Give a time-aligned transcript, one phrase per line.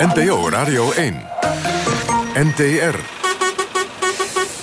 [0.00, 1.26] NPO Radio 1.
[2.34, 2.96] NTR.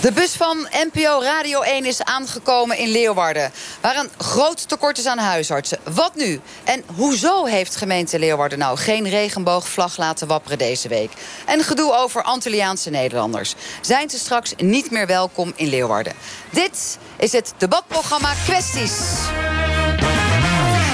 [0.02, 3.52] De bus van NPO Radio 1 is aangekomen in Leeuwarden...
[3.82, 5.78] waar een groot tekort is aan huisartsen.
[5.94, 6.40] Wat nu?
[6.64, 11.12] En hoezo heeft gemeente Leeuwarden nou geen regenboogvlag laten wapperen deze week?
[11.46, 13.56] En gedoe over Antilliaanse Nederlanders.
[13.82, 16.14] Zijn ze straks niet meer welkom in Leeuwarden?
[16.50, 19.00] Dit is het debatprogramma Kwesties.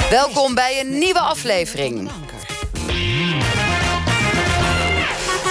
[0.09, 2.09] Welkom bij een nieuwe aflevering.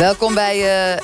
[0.03, 0.59] Welkom bij
[0.93, 1.01] uh,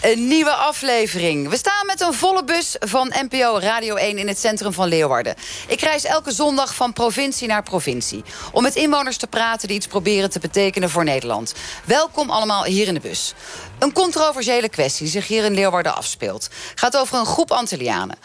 [0.00, 1.48] een nieuwe aflevering.
[1.48, 5.34] We staan met een volle bus van NPO Radio 1 in het centrum van Leeuwarden.
[5.68, 8.24] Ik reis elke zondag van provincie naar provincie...
[8.52, 11.54] om met inwoners te praten die iets proberen te betekenen voor Nederland.
[11.84, 13.34] Welkom allemaal hier in de bus.
[13.78, 16.48] Een controversiële kwestie die zich hier in Leeuwarden afspeelt.
[16.74, 18.16] gaat over een groep Antillianen.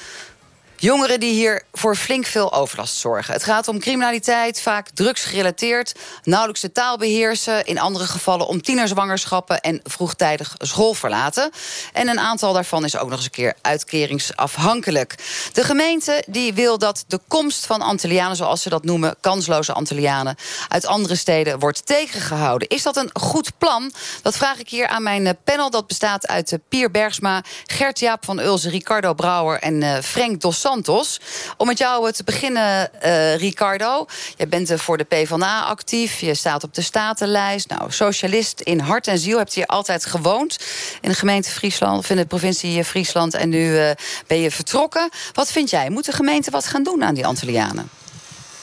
[0.81, 3.33] Jongeren die hier voor flink veel overlast zorgen.
[3.33, 7.65] Het gaat om criminaliteit, vaak drugsgerelateerd, nauwelijks de taal beheersen...
[7.65, 11.51] in andere gevallen om tienerzwangerschappen en vroegtijdig school verlaten.
[11.93, 15.15] En een aantal daarvan is ook nog eens een keer uitkeringsafhankelijk.
[15.53, 19.15] De gemeente die wil dat de komst van Antillianen, zoals ze dat noemen...
[19.19, 20.35] kansloze Antillianen,
[20.67, 22.67] uit andere steden wordt tegengehouden.
[22.67, 23.91] Is dat een goed plan?
[24.21, 25.69] Dat vraag ik hier aan mijn panel.
[25.69, 31.19] Dat bestaat uit Pier Bergsma, Gert-Jaap van Ulzen, Ricardo Brouwer en uh, Frank Dos Santos.
[31.57, 34.05] Om met jou te beginnen, uh, Ricardo.
[34.37, 36.19] Je bent voor de PvdA actief.
[36.19, 37.69] Je staat op de statenlijst.
[37.69, 39.37] Nou, socialist in hart en ziel.
[39.37, 40.57] Hebt hier altijd gewoond.
[41.01, 43.33] In de gemeente Friesland, of in de provincie Friesland.
[43.33, 43.93] En nu
[44.27, 45.09] ben je vertrokken.
[45.33, 45.89] Wat vind jij?
[45.89, 47.89] Moet de gemeente wat gaan doen aan die Antillianen?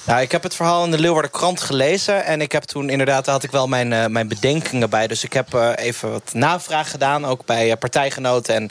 [0.09, 2.25] Nou, ik heb het verhaal in de Leeuwarden krant gelezen.
[2.25, 5.07] En ik heb toen inderdaad, daar had ik wel mijn, uh, mijn bedenkingen bij.
[5.07, 7.27] Dus ik heb uh, even wat navraag gedaan.
[7.27, 8.71] Ook bij uh, partijgenoten en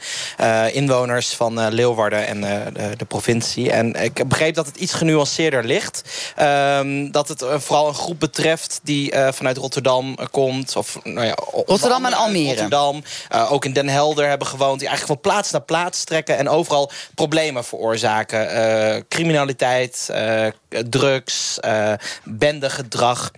[0.73, 3.71] inwoners van Leeuwarden en de, de, provincie.
[3.71, 6.01] En ik begreep dat het iets genuanceerder ligt.
[6.35, 10.75] Ehm, dat het vooral een groep betreft die vanuit Rotterdam komt.
[10.75, 12.47] Of, nou ja, Rotterdam en Almere.
[12.47, 13.03] Rotterdam,
[13.49, 14.79] ook in Den Helder hebben gewoond.
[14.79, 16.37] Die eigenlijk van plaats naar plaats trekken.
[16.37, 19.07] En overal problemen veroorzaken.
[19.07, 20.09] criminaliteit,
[21.27, 21.93] drugs, uh,
[22.23, 23.31] bendegedrag.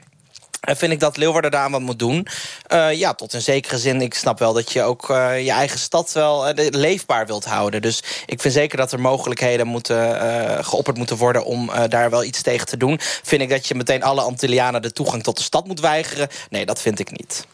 [0.59, 2.27] En vind ik dat Leeuwarden daar wat moet doen.
[2.73, 4.01] Uh, ja, tot een zekere zin.
[4.01, 7.81] Ik snap wel dat je ook uh, je eigen stad wel leefbaar wilt houden.
[7.81, 10.17] Dus ik vind zeker dat er mogelijkheden moeten,
[10.65, 11.45] geopperd moeten worden...
[11.45, 12.99] om daar wel iets tegen te doen.
[13.23, 16.27] Vind ik dat je meteen alle Antillianen de toegang tot de stad moet weigeren?
[16.49, 17.45] Nee, dat vind ik niet.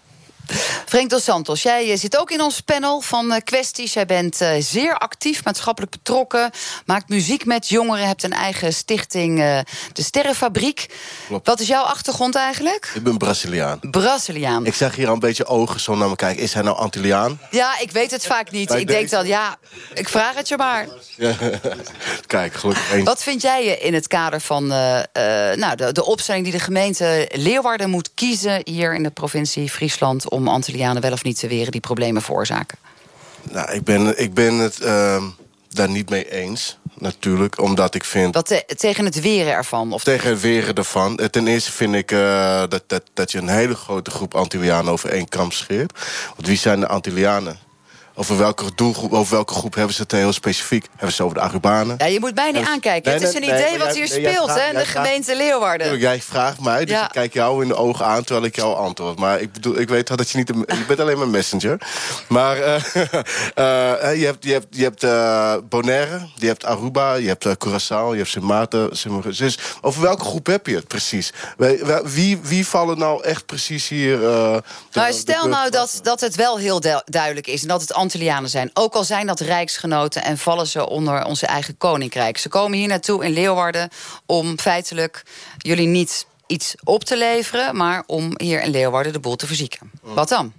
[0.85, 3.93] Frank Dos Santos, jij eh, zit ook in ons panel van uh, kwesties.
[3.93, 6.51] Jij bent uh, zeer actief, maatschappelijk betrokken.
[6.85, 8.07] Maakt muziek met jongeren.
[8.07, 9.59] Hebt een eigen stichting, uh,
[9.93, 10.89] de Sterrenfabriek.
[11.27, 11.47] Klopt.
[11.47, 12.91] Wat is jouw achtergrond eigenlijk?
[12.95, 13.79] Ik ben Braziliaan.
[13.81, 14.65] Braziliaan.
[14.65, 16.43] Ik zeg hier al een beetje ogen zo naar me kijken.
[16.43, 17.39] Is hij nou Antilliaan?
[17.51, 18.67] Ja, ik weet het vaak niet.
[18.67, 18.99] Bij ik deze...
[18.99, 19.57] denk dan, ja,
[19.93, 20.87] ik vraag het je maar.
[22.27, 23.03] Kijk, gelukkig eens.
[23.03, 27.89] Wat vind jij in het kader van nou, de, de opstelling die de gemeente Leeuwarden
[27.89, 28.61] moet kiezen...
[28.63, 32.77] hier in de provincie Friesland om Antillianen wel of niet te weren die problemen veroorzaken?
[33.51, 35.23] Nou, ik ben, ik ben het uh,
[35.69, 36.77] daar niet mee eens.
[36.97, 38.33] Natuurlijk, omdat ik vind...
[38.33, 39.93] Wat te, tegen het weren ervan?
[39.93, 41.19] Of tegen het weren ervan.
[41.31, 45.09] Ten eerste vind ik uh, dat, dat, dat je een hele grote groep Antillianen over
[45.09, 45.99] één kam scheert.
[46.35, 47.59] Want wie zijn de Antillianen?
[48.17, 50.87] Over welke doelgroep, over welke groep hebben ze het heel specifiek?
[50.91, 51.95] Hebben ze over de Arubanen?
[51.97, 53.13] Ja, je moet bijna niet aankijken.
[53.13, 55.97] het is een idee wat hier speelt, hè, in de gemeente Leeuwarden.
[55.97, 59.19] Jij vraagt mij, dus ik kijk jou in de ogen aan terwijl ik jou antwoord.
[59.19, 60.47] Maar ik bedoel, ik weet dat je niet...
[60.47, 61.77] je bent alleen maar messenger.
[62.27, 67.27] Maar uh, uh, je hebt, je hebt, je hebt uh, Bonaire, je hebt Aruba, je
[67.27, 68.89] hebt Curaçao, je hebt Sint Maarten.
[69.37, 71.33] Dus over welke groep heb je het precies?
[72.03, 74.17] Wie, wie vallen nou echt precies hier...
[74.91, 77.61] nou, stel nou dat, dat het wel heel duidelijk is...
[77.61, 78.69] en dat het Antillianen zijn.
[78.73, 82.37] Ook al zijn dat rijksgenoten en vallen ze onder onze eigen koninkrijk.
[82.37, 83.89] Ze komen hier naartoe in Leeuwarden
[84.25, 85.23] om feitelijk
[85.57, 87.75] jullie niet iets op te leveren...
[87.75, 89.91] maar om hier in Leeuwarden de boel te verzieken.
[90.01, 90.53] Wat dan?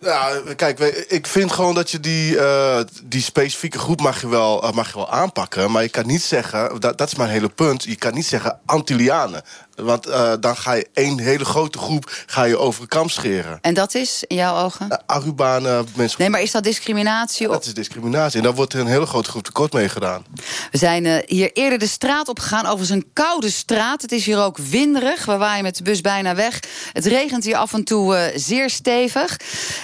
[0.00, 0.78] Ja, kijk,
[1.08, 4.88] ik vind gewoon dat je die, uh, die specifieke groep mag je, wel, uh, mag
[4.88, 5.70] je wel aanpakken.
[5.70, 7.84] Maar je kan niet zeggen, dat, dat is mijn hele punt...
[7.84, 9.42] je kan niet zeggen Antillianen.
[9.76, 13.58] Want uh, dan ga je één hele grote groep ga je over de kam scheren.
[13.60, 14.86] En dat is, in jouw ogen?
[14.90, 16.20] Uh, Arubanen, mensen...
[16.20, 17.48] Nee, maar is dat discriminatie?
[17.48, 18.38] Dat is discriminatie.
[18.38, 20.24] En daar wordt een hele grote groep tekort mee gedaan.
[20.70, 22.66] We zijn uh, hier eerder de straat op gegaan.
[22.66, 24.02] Overigens een koude straat.
[24.02, 25.24] Het is hier ook winderig.
[25.24, 26.60] We waaien met de bus bijna weg.
[26.92, 29.36] Het regent hier af en toe zeer stevig.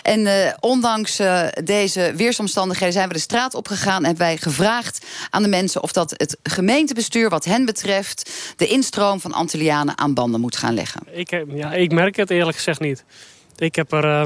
[0.03, 1.21] En ondanks
[1.65, 3.99] deze weersomstandigheden zijn we de straat opgegaan...
[3.99, 7.29] en hebben wij gevraagd aan de mensen of dat het gemeentebestuur...
[7.29, 11.01] wat hen betreft de instroom van Antillianen aan banden moet gaan leggen?
[11.13, 13.05] Ik, ja, ik merk het eerlijk gezegd niet.
[13.57, 14.25] Ik heb er uh,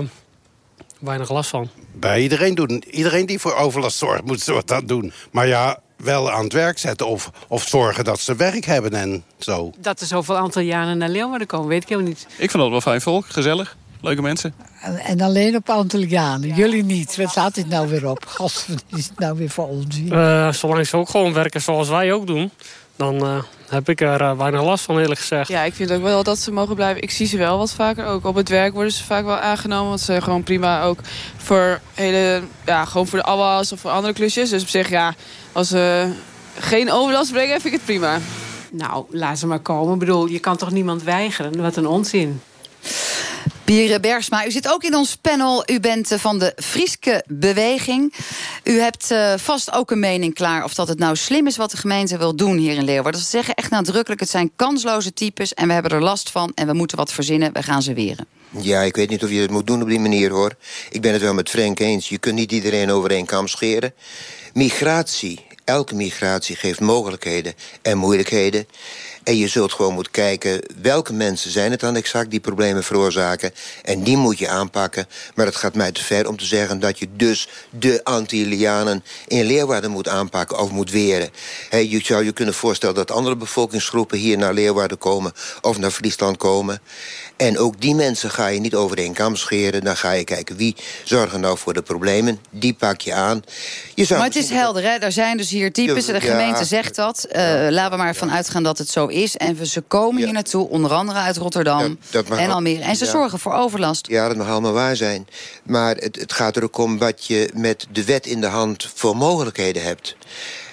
[0.99, 1.69] weinig last van.
[1.93, 2.85] Bij iedereen doen.
[2.91, 5.13] Iedereen die voor overlast zorgt, moet zo dat doen.
[5.31, 9.25] Maar ja, wel aan het werk zetten of, of zorgen dat ze werk hebben en
[9.39, 9.73] zo.
[9.79, 12.27] Dat er zoveel Antillianen naar Leeuwarden komen, weet ik helemaal niet.
[12.37, 13.77] Ik vind dat wel fijn volk, gezellig.
[14.01, 14.55] leuke mensen.
[14.81, 16.55] En, en alleen op Antillianen.
[16.55, 17.17] Jullie niet.
[17.17, 18.27] Wat staat dit nou weer op?
[18.27, 20.13] Gast, wat is het nou weer voor onzin?
[20.13, 22.51] Eh, zolang ze ook gewoon werken zoals wij ook doen...
[22.97, 25.49] dan eh, heb ik er eh, weinig last van, eerlijk gezegd.
[25.49, 27.03] Ja, ik vind ook wel dat ze mogen blijven.
[27.03, 28.25] Ik zie ze wel wat vaker ook.
[28.25, 29.89] Op het werk worden ze vaak wel aangenomen.
[29.89, 30.99] Want ze zijn gewoon prima ook
[31.37, 34.51] voor, hele, ja, gewoon voor de afwas of voor andere klusjes.
[34.51, 35.15] Dus op zich, ja,
[35.53, 36.13] als ze
[36.59, 38.19] geen overlast brengen, vind ik het prima.
[38.71, 39.93] Nou, laat ze maar komen.
[39.93, 41.63] Ik bedoel, je kan toch niemand weigeren?
[41.63, 42.41] Wat een onzin.
[43.67, 45.71] Pierre Bergsma, u zit ook in ons panel.
[45.71, 48.15] U bent eh, van de Frieske Beweging.
[48.65, 51.71] U hebt uh, vast ook een mening klaar of dat het nou slim is wat
[51.71, 53.21] de gemeente wil doen hier in Leeuwarden.
[53.21, 56.67] Ze zeggen echt nadrukkelijk, het zijn kansloze types en we hebben er last van en
[56.67, 58.27] we moeten wat verzinnen, we gaan ze weren.
[58.51, 60.57] Ja, ik weet niet of je het moet doen op die manier hoor.
[60.91, 62.09] Ik ben het wel met Frank eens.
[62.09, 63.95] Je kunt niet iedereen over één kam scheren.
[64.53, 68.67] Migratie, elke migratie geeft mogelijkheden en moeilijkheden.
[69.27, 73.53] En je zult gewoon moeten kijken welke mensen zijn het dan exact die problemen veroorzaken.
[73.83, 75.07] En die moet je aanpakken.
[75.35, 79.45] Maar het gaat mij te ver om te zeggen dat je dus de Antillianen in
[79.45, 81.31] Leeuwarden moet aanpakken of moet weren.
[81.71, 86.37] je zou je kunnen voorstellen dat andere bevolkingsgroepen hier naar Leeuwarden komen of naar Friesland
[86.37, 86.81] komen.
[87.37, 89.85] En ook die mensen ga je niet over één kam scheren.
[89.85, 92.39] Dan ga je kijken wie zorgen nou voor de problemen.
[92.51, 93.43] Die pak je aan.
[93.95, 94.89] Je zou maar het is helder, hè?
[94.89, 96.07] Er zijn dus hier types.
[96.07, 97.27] De gemeente zegt dat.
[97.29, 99.37] Uh, laten we maar van uitgaan dat het zo is.
[99.37, 101.99] En ze komen hier naartoe, onder andere uit Rotterdam
[102.37, 102.83] en Almere.
[102.83, 104.07] En ze zorgen voor overlast.
[104.07, 105.27] Ja, dat mag allemaal waar zijn.
[105.63, 108.91] Maar het, het gaat er ook om wat je met de wet in de hand
[108.95, 110.17] voor mogelijkheden hebt.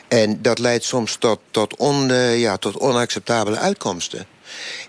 [0.08, 4.26] En dat leidt soms tot, tot, on, uh, ja, tot onacceptabele uitkomsten.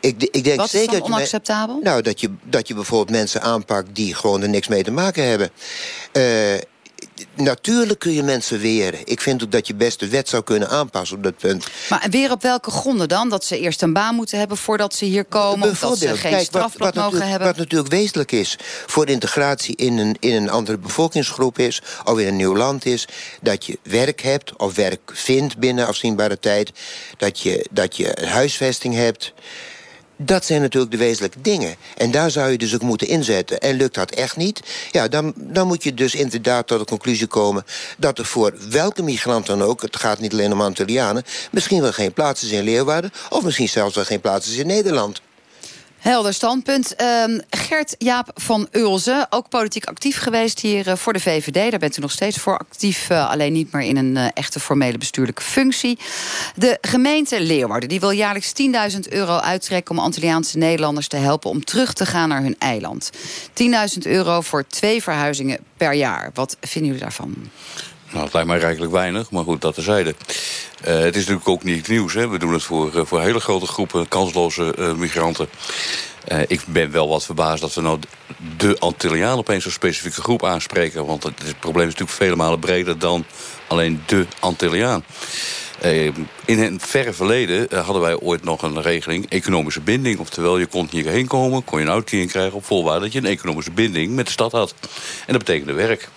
[0.00, 1.80] Ik, ik denk Wat is zeker onacceptabel?
[1.82, 5.28] nou, dat je, dat je bijvoorbeeld mensen aanpakt die gewoon er niks mee te maken
[5.28, 5.50] hebben.
[6.12, 6.54] Uh,
[7.34, 9.00] natuurlijk kun je mensen weren.
[9.04, 11.66] Ik vind ook dat je best de wet zou kunnen aanpassen op dat punt.
[11.88, 13.28] Maar weer op welke gronden dan?
[13.28, 15.70] Dat ze eerst een baan moeten hebben voordat ze hier komen?
[15.70, 17.48] Of dat ze geen Kijk, strafblad wat, mogen hebben?
[17.48, 21.82] Wat natuurlijk wezenlijk is voor integratie in een, in een andere bevolkingsgroep is...
[22.04, 23.08] of in een nieuw land is,
[23.40, 26.70] dat je werk hebt of werk vindt binnen afzienbare tijd...
[27.16, 29.32] dat je, dat je huisvesting hebt...
[30.16, 31.76] Dat zijn natuurlijk de wezenlijke dingen.
[31.96, 33.60] En daar zou je dus ook moeten inzetten.
[33.60, 37.26] En lukt dat echt niet, ja, dan, dan moet je dus inderdaad tot de conclusie
[37.26, 37.64] komen...
[37.98, 41.24] dat er voor welke migrant dan ook, het gaat niet alleen om Antillianen...
[41.50, 43.12] misschien wel geen plaats is in Leeuwarden...
[43.30, 45.20] of misschien zelfs wel geen plaats is in Nederland.
[46.04, 46.94] Helder standpunt.
[47.00, 51.70] Uh, Gert Jaap van Ulzen, ook politiek actief geweest hier uh, voor de VVD.
[51.70, 54.60] Daar bent u nog steeds voor actief, uh, alleen niet meer in een uh, echte
[54.60, 55.98] formele bestuurlijke functie.
[56.56, 58.52] De gemeente Leeuwarden die wil jaarlijks
[58.92, 59.94] 10.000 euro uittrekken...
[59.94, 63.10] om Antilliaanse Nederlanders te helpen om terug te gaan naar hun eiland.
[63.94, 66.30] 10.000 euro voor twee verhuizingen per jaar.
[66.34, 67.34] Wat vinden jullie daarvan?
[68.14, 70.14] Nou, het lijkt mij rijkelijk weinig, maar goed, dat terzijde.
[70.88, 72.14] Uh, het is natuurlijk ook niet nieuws.
[72.14, 72.28] Hè.
[72.28, 75.48] We doen het voor, uh, voor hele grote groepen kansloze uh, migranten.
[76.46, 77.98] ik ben wel wat verbaasd dat we nou
[78.56, 81.06] de Antillianen opeens zo'n specifieke groep aanspreken.
[81.06, 83.24] Want het, het probleem is natuurlijk vele malen breder dan
[83.68, 85.04] alleen de Antilliaan.
[86.44, 90.18] in het verre verleden hadden wij ooit nog een regeling, economische binding.
[90.18, 93.26] Oftewel, je kon hierheen komen, kon je een uitkering krijgen op voorwaarde dat je een
[93.26, 94.74] economische binding met de stad had.
[95.26, 96.08] En dat betekende werk.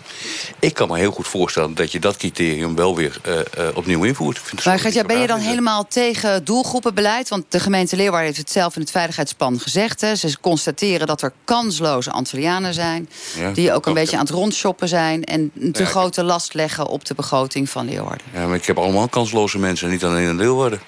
[0.60, 3.42] Ik kan me heel goed voorstellen dat je dat criterium wel weer uh, uh,
[3.74, 4.66] opnieuw invoert.
[4.66, 7.30] Maar Gertja, ben je dan helemaal tegen doelgroepenbeleid?
[7.30, 10.02] Want de gemeente Leeuwarden heeft het zelf in het veiligheidsplan gezegd.
[10.02, 10.16] Hè.
[10.16, 13.10] Ze constateren dat er kansloze Antillianen zijn.
[13.38, 15.24] Ja, die ook een beetje aan het rondshoppen zijn.
[15.24, 18.26] En te ja, grote last leggen op de begroting van Leeuwarden.
[18.34, 20.80] Ja, maar ik heb allemaal kansloze mensen, niet alleen in Leeuwarden.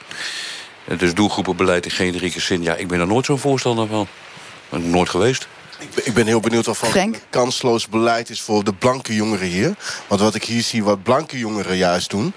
[0.98, 4.08] Dus doelgroepenbeleid in generieke zin, ja, ik ben er nooit zo'n voorstander van.
[4.70, 5.48] Ben ik nooit geweest.
[5.80, 9.48] Ik ben, ik ben heel benieuwd of er kansloos beleid is voor de blanke jongeren
[9.48, 9.76] hier.
[10.08, 12.34] Want wat ik hier zie, wat blanke jongeren juist doen...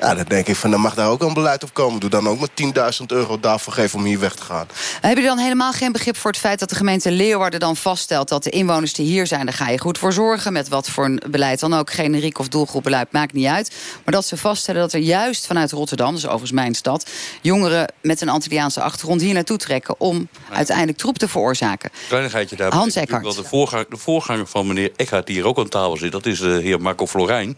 [0.00, 2.00] Ja, dan denk ik van, dan mag daar ook een beleid op komen.
[2.00, 4.66] Doe dan ook maar 10.000 euro daarvoor geven om hier weg te gaan.
[5.00, 8.28] Heb je dan helemaal geen begrip voor het feit dat de gemeente Leeuwarden dan vaststelt...
[8.28, 10.52] dat de inwoners die hier zijn, daar ga je goed voor zorgen...
[10.52, 13.74] met wat voor een beleid dan ook, generiek of doelgroepbeleid, maakt niet uit.
[14.04, 17.10] Maar dat ze vaststellen dat er juist vanuit Rotterdam, dus overigens mijn stad...
[17.40, 20.00] jongeren met een Antilliaanse achtergrond hier naartoe trekken...
[20.00, 21.90] om uiteindelijk troep te veroorzaken.
[22.08, 22.72] Kleinigheidje daar.
[22.72, 23.36] Hans Eckhart.
[23.36, 26.12] De voorganger, de voorganger van meneer Eckhart, die hier ook aan tafel zit...
[26.12, 27.56] dat is de heer Marco Florijn.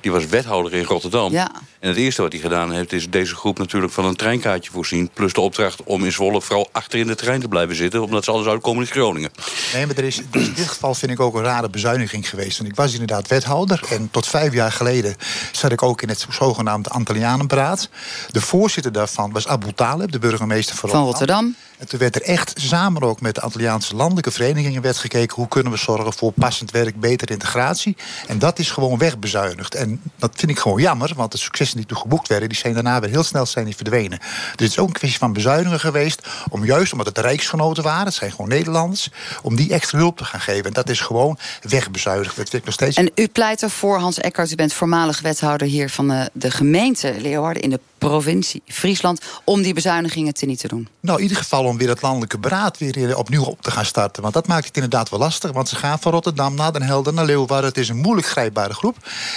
[0.00, 1.32] Die was wethouder in Rotterdam.
[1.32, 1.50] Ja.
[1.80, 5.10] En het eerste wat hij gedaan heeft, is deze groep natuurlijk van een treinkaartje voorzien.
[5.14, 8.02] Plus de opdracht om in Zwolle vooral achter in de trein te blijven zitten.
[8.02, 9.30] Omdat ze anders uitkomen in Groningen.
[9.72, 12.58] Nee, maar er is, in dit geval vind ik ook een rare bezuiniging geweest.
[12.58, 13.80] Want ik was inderdaad wethouder.
[13.90, 15.16] En tot vijf jaar geleden
[15.52, 17.88] zat ik ook in het zogenaamde Antillianenberaad.
[18.30, 21.04] De voorzitter daarvan was Abu Talib, de burgemeester van Rotterdam.
[21.04, 21.64] Van Rotterdam.
[21.78, 25.48] En toen werd er echt samen ook met de Antilliaanse landelijke verenigingen werd gekeken hoe
[25.48, 27.96] kunnen we zorgen voor passend werk, betere integratie.
[28.26, 29.74] En dat is gewoon wegbezuinigd.
[29.74, 32.74] En dat vind ik gewoon jammer, want het succes die toen geboekt werden, die zijn
[32.74, 34.18] daarna weer heel snel zijn die verdwenen.
[34.18, 36.28] Dus het is ook een kwestie van bezuinigen geweest.
[36.50, 39.10] Om juist omdat het rijksgenoten waren, het zijn gewoon Nederlanders,
[39.42, 40.64] om die extra hulp te gaan geven.
[40.64, 42.36] En dat is gewoon wegbezuinigd.
[42.36, 42.96] Dat nog steeds.
[42.96, 47.14] En u pleit ervoor, Hans Eckert, u bent voormalig wethouder hier van de, de gemeente
[47.20, 50.88] Leeuwarden in de provincie Friesland, om die bezuinigingen te niet te doen.
[51.00, 53.84] Nou, in ieder geval om weer het landelijke beraad weer eh, opnieuw op te gaan
[53.84, 54.22] starten.
[54.22, 55.52] Want dat maakt het inderdaad wel lastig.
[55.52, 57.68] Want ze gaan van Rotterdam naar Den Helder naar Leeuwarden.
[57.68, 58.96] Het is een moeilijk grijpbare groep.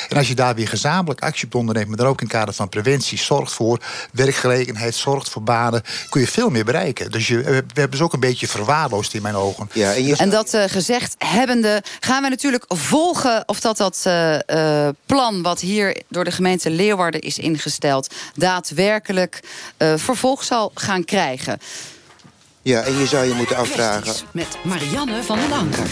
[0.09, 2.53] En als je daar weer gezamenlijk actie op onderneemt, maar dan ook in het kader
[2.53, 3.79] van preventie, zorgt voor
[4.11, 7.11] werkgelegenheid, zorgt voor banen, kun je veel meer bereiken.
[7.11, 9.69] Dus je, we hebben ze ook een beetje verwaarloosd in mijn ogen.
[9.73, 10.15] Ja, en, je...
[10.15, 15.41] En dat uh, gezegd hebbende, gaan we natuurlijk volgen of dat dat uh, uh, plan
[15.41, 18.13] wat hier door de gemeente Leeuwarden is ingesteld,
[18.59, 19.39] daadwerkelijk
[19.77, 21.59] vervolg zal gaan krijgen.
[22.61, 24.13] Ja, en je zou je moeten afvragen.
[24.31, 25.87] Met Marianne van den Anker.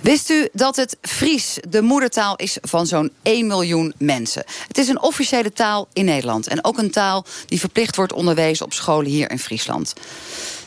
[0.00, 4.44] Wist u dat het Fries de moedertaal is van zo'n 1 miljoen mensen?
[4.68, 6.46] Het is een officiële taal in Nederland.
[6.46, 9.92] En ook een taal die verplicht wordt onderwezen op scholen hier in Friesland.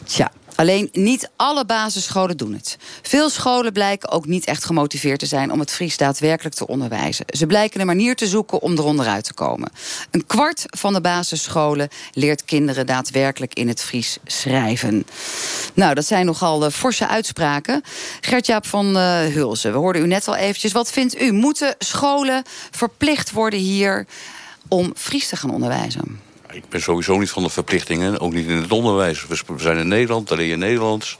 [0.03, 2.77] Tja, Alleen niet alle basisscholen doen het.
[3.01, 7.25] Veel scholen blijken ook niet echt gemotiveerd te zijn om het Fries daadwerkelijk te onderwijzen.
[7.27, 9.71] Ze blijken een manier te zoeken om eronder uit te komen.
[10.11, 15.05] Een kwart van de basisscholen leert kinderen daadwerkelijk in het Fries schrijven.
[15.73, 17.81] Nou, dat zijn nogal uh, forse uitspraken.
[18.21, 20.71] Gert-Jaap van uh, Hulsen, we hoorden u net al eventjes.
[20.71, 21.31] Wat vindt u?
[21.31, 24.05] Moeten scholen verplicht worden hier
[24.67, 26.26] om Fries te gaan onderwijzen?
[26.57, 29.27] Ik ben sowieso niet van de verplichtingen, ook niet in het onderwijs.
[29.27, 31.17] We zijn in Nederland, daar leer je Nederlands.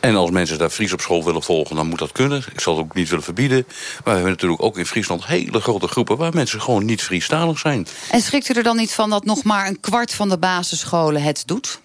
[0.00, 2.44] En als mensen daar Fries op school willen volgen, dan moet dat kunnen.
[2.52, 3.64] Ik zal het ook niet willen verbieden.
[3.66, 6.16] Maar we hebben natuurlijk ook in Friesland hele grote groepen...
[6.16, 7.86] waar mensen gewoon niet Friestalig zijn.
[8.10, 11.22] En schrikt u er dan niet van dat nog maar een kwart van de basisscholen
[11.22, 11.80] het doet?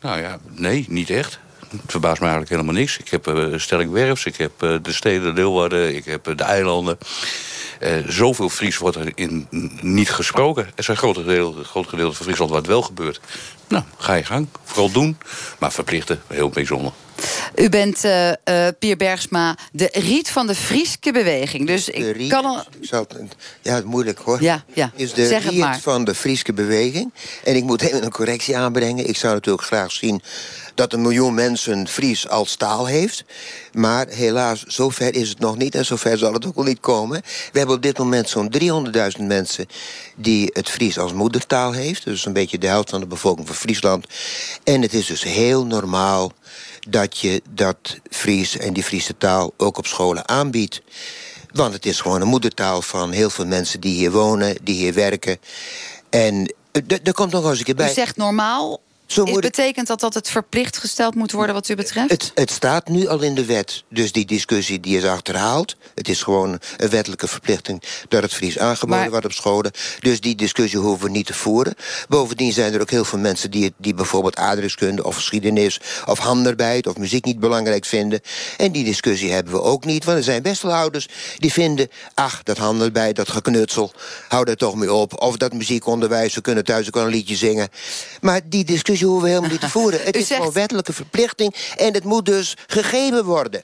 [0.00, 1.38] Nou ja, nee, niet echt.
[1.70, 2.98] Het verbaast me eigenlijk helemaal niks.
[2.98, 6.42] Ik heb uh, Stelling Werfs, ik heb uh, de steden Leeuwarden, ik heb uh, de
[6.42, 6.98] eilanden.
[7.80, 9.46] Uh, zoveel Fries wordt er in,
[9.80, 10.70] niet gesproken.
[10.74, 13.20] Er zijn grote gedeelten, grote gedeelten van Friesland waar het wel gebeurt.
[13.68, 14.48] Nou, ga je gang.
[14.64, 15.18] Vooral doen.
[15.58, 16.92] Maar verplichten, heel bijzonder.
[17.54, 18.34] U bent uh, uh,
[18.78, 21.66] Pier Bergsma, de riet van de Frieske beweging.
[21.66, 22.64] Dus ik riet, kan al...
[23.62, 24.42] Ja, moeilijk hoor.
[24.42, 24.90] Ja, ja.
[24.94, 27.12] Is de zeg riet van de Frieske beweging.
[27.44, 29.08] En ik moet even een correctie aanbrengen.
[29.08, 30.22] Ik zou natuurlijk graag zien
[30.78, 33.24] dat een miljoen mensen Fries als taal heeft.
[33.72, 37.22] Maar helaas, zover is het nog niet en zover zal het ook wel niet komen.
[37.52, 38.54] We hebben op dit moment zo'n
[39.18, 39.66] 300.000 mensen
[40.16, 42.04] die het Fries als moedertaal heeft.
[42.04, 44.06] Dus een beetje de helft van de bevolking van Friesland.
[44.64, 46.32] En het is dus heel normaal
[46.88, 47.78] dat je dat
[48.10, 50.82] Fries en die Friese taal ook op scholen aanbiedt.
[51.52, 54.94] Want het is gewoon een moedertaal van heel veel mensen die hier wonen, die hier
[54.94, 55.38] werken.
[56.10, 56.54] En
[57.02, 57.90] er komt nog eens een keer bij.
[57.90, 58.80] U zegt normaal.
[59.08, 62.10] Zo Is, betekent dat dat het verplicht gesteld moet worden wat u betreft?
[62.10, 63.84] Het, het, staat nu al in de wet.
[63.90, 65.76] Dus die discussie die is achterhaald.
[65.94, 69.10] Het is gewoon een wettelijke verplichting dat het Fries aangeboden maar...
[69.10, 69.72] wordt op scholen.
[70.00, 71.74] Dus die discussie hoeven we niet te voeren.
[72.08, 76.86] Bovendien zijn er ook heel veel mensen die, die bijvoorbeeld aardrijkskunde of geschiedenis of handarbeid
[76.86, 78.20] of muziek niet belangrijk vinden.
[78.56, 80.04] En die discussie hebben we ook niet.
[80.04, 83.92] Want er zijn best wel ouders die vinden, ach, dat handarbeid, dat geknutsel,
[84.28, 85.22] hou daar toch mee op.
[85.22, 87.68] Of dat muziekonderwijs, we kunnen thuis ook wel een liedje zingen.
[88.20, 90.00] Maar die discussie hoeven we helemaal niet te voeren.
[90.02, 93.62] Het is zegt- gewoon wettelijke verplichting en het moet dus gegeven worden.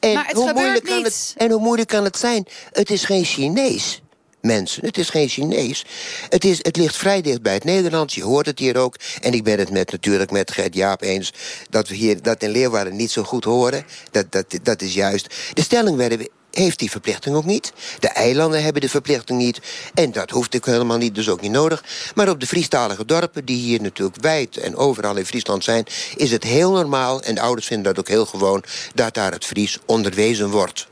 [0.00, 2.46] En, Maar het hoe moeilijk kan het, en hoe moeilijk kan het zijn?
[2.72, 4.00] Het is geen Chinees.
[4.40, 5.84] Mensen, het is geen Chinees.
[6.28, 8.14] Het, is, het ligt vrij dicht bij het Nederlands.
[8.14, 8.96] Je hoort het hier ook.
[9.20, 11.32] En ik ben het met, natuurlijk met Gert Jaap eens...
[11.70, 13.84] dat we hier dat in Leeuwarden niet zo goed horen.
[14.10, 15.34] Dat, dat, dat is juist.
[15.52, 17.72] De stellingwerden heeft die verplichting ook niet.
[17.98, 19.60] De eilanden hebben de verplichting niet.
[19.94, 21.84] En dat hoeft ook helemaal niet, dus ook niet nodig.
[22.14, 25.86] Maar op de Friestalige dorpen, die hier natuurlijk wijd en overal in Friesland zijn...
[26.16, 28.64] is het heel normaal, en de ouders vinden dat ook heel gewoon...
[28.94, 30.86] dat daar het Fries onderwezen wordt.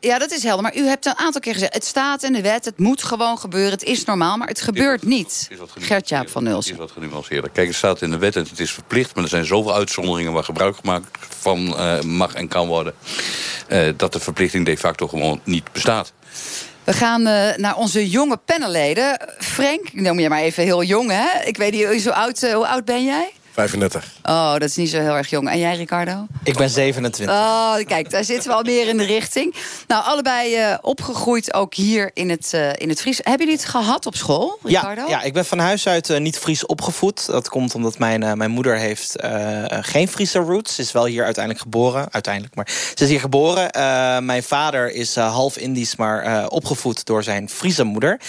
[0.00, 0.62] Ja, dat is helder.
[0.62, 1.74] Maar u hebt een aantal keer gezegd...
[1.74, 4.36] het staat in de wet, het moet gewoon gebeuren, het is normaal...
[4.36, 5.48] maar het gebeurt niet.
[5.78, 6.72] Gert-Jaap van Nulsen.
[6.72, 7.50] is wat genuanceerder.
[7.50, 9.14] Kijk, het staat in de wet en het is verplicht...
[9.14, 12.94] maar er zijn zoveel uitzonderingen waar gebruik gemaakt van eh, mag en kan worden...
[13.68, 16.12] eh, dat de verplichting de facto gewoon niet bestaat.
[16.84, 19.20] We gaan eh, naar onze jonge panelleden.
[19.38, 21.44] Frank, ik noem je maar even heel jong, hè?
[21.44, 23.30] Ik weet niet, zo oud, hoe oud ben jij?
[23.52, 24.17] 35.
[24.28, 25.48] Oh, dat is niet zo heel erg jong.
[25.48, 26.26] En jij, Ricardo?
[26.44, 27.36] Ik ben 27.
[27.36, 29.54] Oh, kijk, daar zitten we al meer in de richting.
[29.86, 33.16] Nou, allebei eh, opgegroeid ook hier in het, eh, in het Fries.
[33.22, 35.02] Hebben jullie het gehad op school, Ricardo?
[35.02, 37.26] Ja, ja, ik ben van huis uit eh, niet Fries opgevoed.
[37.26, 39.14] Dat komt omdat mijn, mijn moeder heeft
[39.68, 40.74] geen Friese roots.
[40.74, 42.06] Ze is wel hier uiteindelijk geboren.
[42.10, 43.70] Uiteindelijk, maar ze is hier geboren.
[44.24, 48.20] Mijn vader is half Indisch, maar opgevoed door zijn Friese moeder.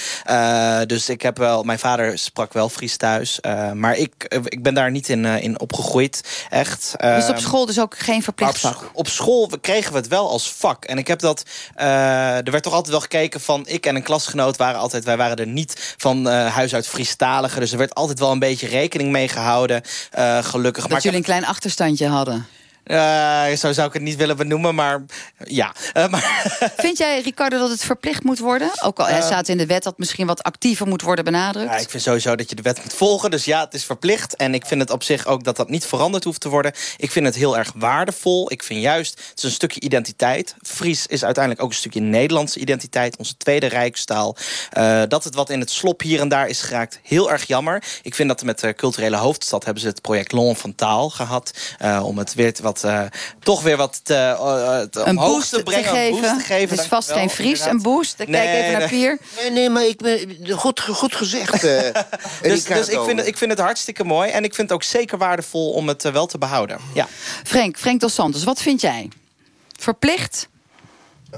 [0.86, 3.40] Dus ik heb wel, mijn vader sprak wel Fries thuis.
[3.74, 5.60] Maar ik, ik ben daar niet in in, in
[5.90, 6.46] opgegroeid.
[6.50, 6.94] Echt.
[6.98, 8.90] Dus op Ehm, school dus ook geen verplicht vak?
[8.94, 10.86] op school kregen we het wel als vak.
[10.86, 11.44] En ik heb dat.
[11.76, 13.64] eh, er werd toch altijd wel gekeken van.
[13.68, 15.04] Ik en een klasgenoot waren altijd.
[15.04, 17.60] Wij waren er niet van eh, huis uit Friestalige.
[17.60, 19.82] Dus er werd altijd wel een beetje rekening mee gehouden.
[20.12, 20.82] eh, gelukkig.
[20.84, 22.48] Dat maar jullie een klein achterstandje hadden.
[22.90, 25.02] Eh, zo zou ik het niet willen benoemen, maar
[25.44, 25.74] ja.
[25.94, 26.42] Eh, maar,
[26.78, 28.72] Vind jij, Ricardo, dat het verplicht moet worden?
[28.84, 29.26] Ook al Eh.
[29.26, 31.70] staat in de wet dat misschien wat actiever moet worden benadrukt.
[31.72, 33.32] ja, ik vind sowieso dat je de wet moet volgen.
[33.32, 34.36] Dus ja, het is verplicht.
[34.36, 36.72] En ik vind het op zich ook dat dat niet veranderd hoeft te worden.
[36.98, 38.52] Ik vind het heel erg waardevol.
[38.52, 40.56] Ik vind juist, het is een stukje identiteit.
[40.62, 43.18] Fries is uiteindelijk ook een stukje Nederlandse identiteit.
[43.18, 44.36] Onze tweede rijkstaal.
[45.08, 47.84] Dat het wat in het slop hier en daar is geraakt, heel erg jammer.
[48.02, 51.52] Ik vind dat met de culturele hoofdstad hebben ze het project Long van Taal gehad.
[51.80, 53.02] eh, om het weer wat, eh,
[53.40, 55.84] toch weer wat te, eh, te een omhoog boost te brengen.
[55.84, 56.22] te een geven.
[56.22, 56.70] boost te geven.
[56.70, 57.74] Het is vast geen Fries, inderdaad.
[57.74, 58.20] een boost.
[58.20, 58.90] Ik Nee, kijk even naar.
[58.90, 59.18] Pier.
[59.42, 61.80] Nee, nee, maar ik ben goed, goed gezegd, eh
[62.42, 64.30] Dus, dus ik, vind het, ik vind het hartstikke mooi.
[64.30, 66.78] En ik vind het ook zeker waardevol om het wel te behouden.
[66.94, 67.08] Ja.
[67.44, 69.10] Frank, Frank Dos Santos, wat vind jij?
[69.80, 70.48] Verplicht?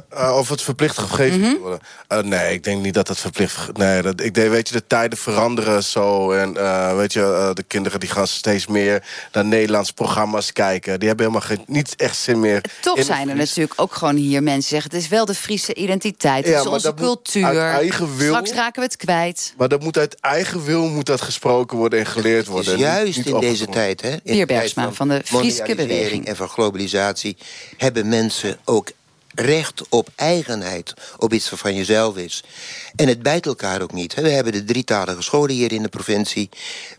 [0.10, 1.50] Eh, of het verplicht gegeven Mhm.
[1.50, 1.80] moet worden.
[2.08, 3.78] Eh, nee, ik denk niet dat het verplicht...
[3.78, 6.32] Nee, dat, ik denk, weet je, de tijden veranderen zo.
[6.32, 11.00] En eh, weet je, eh, de kinderen die gaan steeds meer naar Nederlandse programma's kijken.
[11.00, 12.62] Die hebben helemaal geen, niet echt zin meer.
[12.82, 14.92] Toch zijn er natuurlijk ook gewoon hier mensen die zeggen...
[14.92, 17.46] het is wel de Friese identiteit, het Ja, is maar onze dat moet cultuur.
[17.46, 19.54] uit eigen wil- Straks raken we het kwijt.
[19.58, 22.66] Maar dat moet uit eigen wil moet dat gesproken worden en geleerd worden.
[22.66, 25.22] Dus Niet- juist niet in deze tijd, hè, in Pier de tijd Bergsma van de
[25.26, 26.26] Frieske mondialisering Beweging.
[26.28, 27.38] en van globalisatie,
[27.78, 28.90] hebben mensen ook
[29.36, 32.44] recht op eigenheid, op iets wat van jezelf is.
[32.96, 34.14] En het bijt elkaar ook niet.
[34.14, 36.50] We hebben de drietalige scholen hier in de provincie,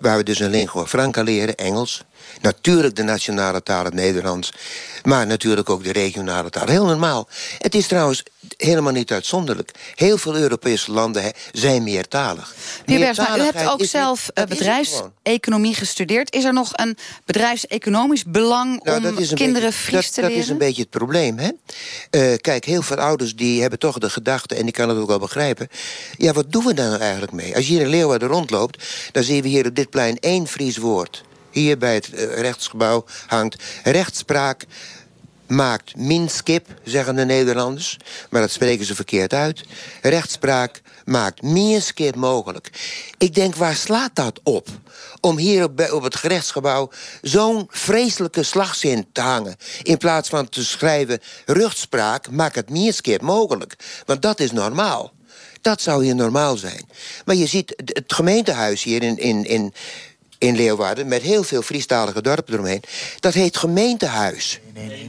[0.01, 2.05] waar we dus een lingua franca leren, Engels.
[2.41, 4.53] Natuurlijk de nationale taal het Nederlands,
[5.03, 6.67] maar natuurlijk ook de regionale taal.
[6.67, 7.29] Heel normaal.
[7.59, 8.23] Het is trouwens
[8.57, 9.71] helemaal niet uitzonderlijk.
[9.95, 12.55] Heel veel Europese landen zijn meertalig.
[12.85, 16.35] Pier Bergsma, u hebt Meertaligheid ook niet- zelf dat eh, bedrijfseconomie gestudeerd.
[16.35, 20.31] Is er nog een bedrijfseconomisch belang Nou, om dat kinderen beetje, Fries dat, te dat
[20.31, 20.45] leren?
[20.45, 21.39] is een beetje het probleem.
[21.39, 21.51] Hè?
[22.11, 24.55] Eh, kijk, heel veel ouders die hebben toch de gedachte...
[24.55, 25.69] en ik kan het ook wel begrijpen...
[26.17, 27.55] ja, wat doen we daar nou eigenlijk mee?
[27.57, 28.85] Als je hier in Leeuwarden rondloopt...
[29.13, 31.23] dan zien we hier op dit plein één Fries woord.
[31.53, 34.67] Hier bij het eh, rechtsgebouw hangt rechtspraak
[35.53, 37.97] maakt minskip, zeggen de Nederlanders.
[38.31, 39.65] Maar dat spreken ze verkeerd uit.
[40.03, 42.71] Rechtspraak maakt minskip mogelijk.
[43.19, 44.69] Ik denk, waar slaat dat op?
[45.21, 46.91] Om hier op, het gerechtsgebouw
[47.23, 49.57] zo'n vreselijke slagzin te hangen.
[49.83, 53.77] In plaats van te schrijven, rechtspraak maakt het minskip mogelijk.
[54.07, 55.13] Want dat is normaal.
[55.61, 56.89] Dat zou hier normaal zijn.
[57.25, 59.75] Maar je ziet het gemeentehuis hier in, in, in,
[60.43, 61.09] in Leeuwarden...
[61.09, 62.83] met heel veel Friestalige dorpen eromheen...
[63.21, 64.61] dat heet gemeentehuis.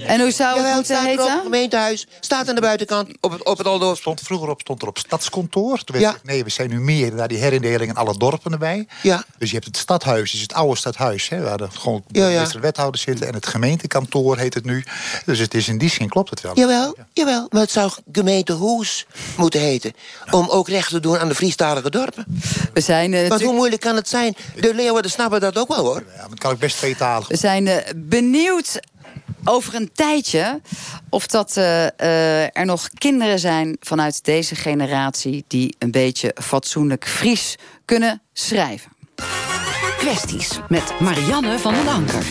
[0.08, 1.41] En hoe zou het Jawel, moeten staat erop, heten?
[1.43, 2.08] gemeentehuis.
[2.19, 3.99] Staat aan de buitenkant op het, op het Aldorf.
[3.99, 5.78] Stond, vroeger op, stond er op stadskantoor.
[5.84, 6.08] Toen werd Ja.
[6.08, 7.15] gezegd, nee, we zijn nu meer.
[7.15, 8.88] Daar die herindeling en alle dorpen erbij.
[9.02, 9.23] Ja.
[9.38, 11.30] Dus je hebt het stadhuis, dus het oude stadhuis.
[11.30, 12.43] Hè, waar de, gewoon Ja, ja.
[12.45, 13.28] de wethouders zitten.
[13.28, 14.84] En het gemeentekantoor heet het nu.
[15.26, 16.56] Dus het is in die zin klopt het wel.
[16.56, 17.47] Jawel, jawel.
[17.49, 19.06] Maar het zou gemeentehoes
[19.38, 19.93] moeten heten.
[20.32, 22.26] Om ook recht te doen aan de Friestalige dorpen.
[22.73, 24.36] We zijn, eh, Want natuurlijk- hoe moeilijk kan het zijn?
[24.56, 26.04] De Leeuwarden snappen dat ook wel, hoor.
[26.15, 27.28] Ja, maar het kan ook best tweetalig.
[27.28, 28.80] We zijn eh, benieuwd
[29.43, 30.62] over een tijdje
[31.10, 37.08] of dat eh, eh, er nog kinderen zijn vanuit deze generatie die een beetje fatsoenlijk
[37.08, 38.91] Fries kunnen schrijven.
[39.97, 42.25] Kwesties met Marianne van den Anker.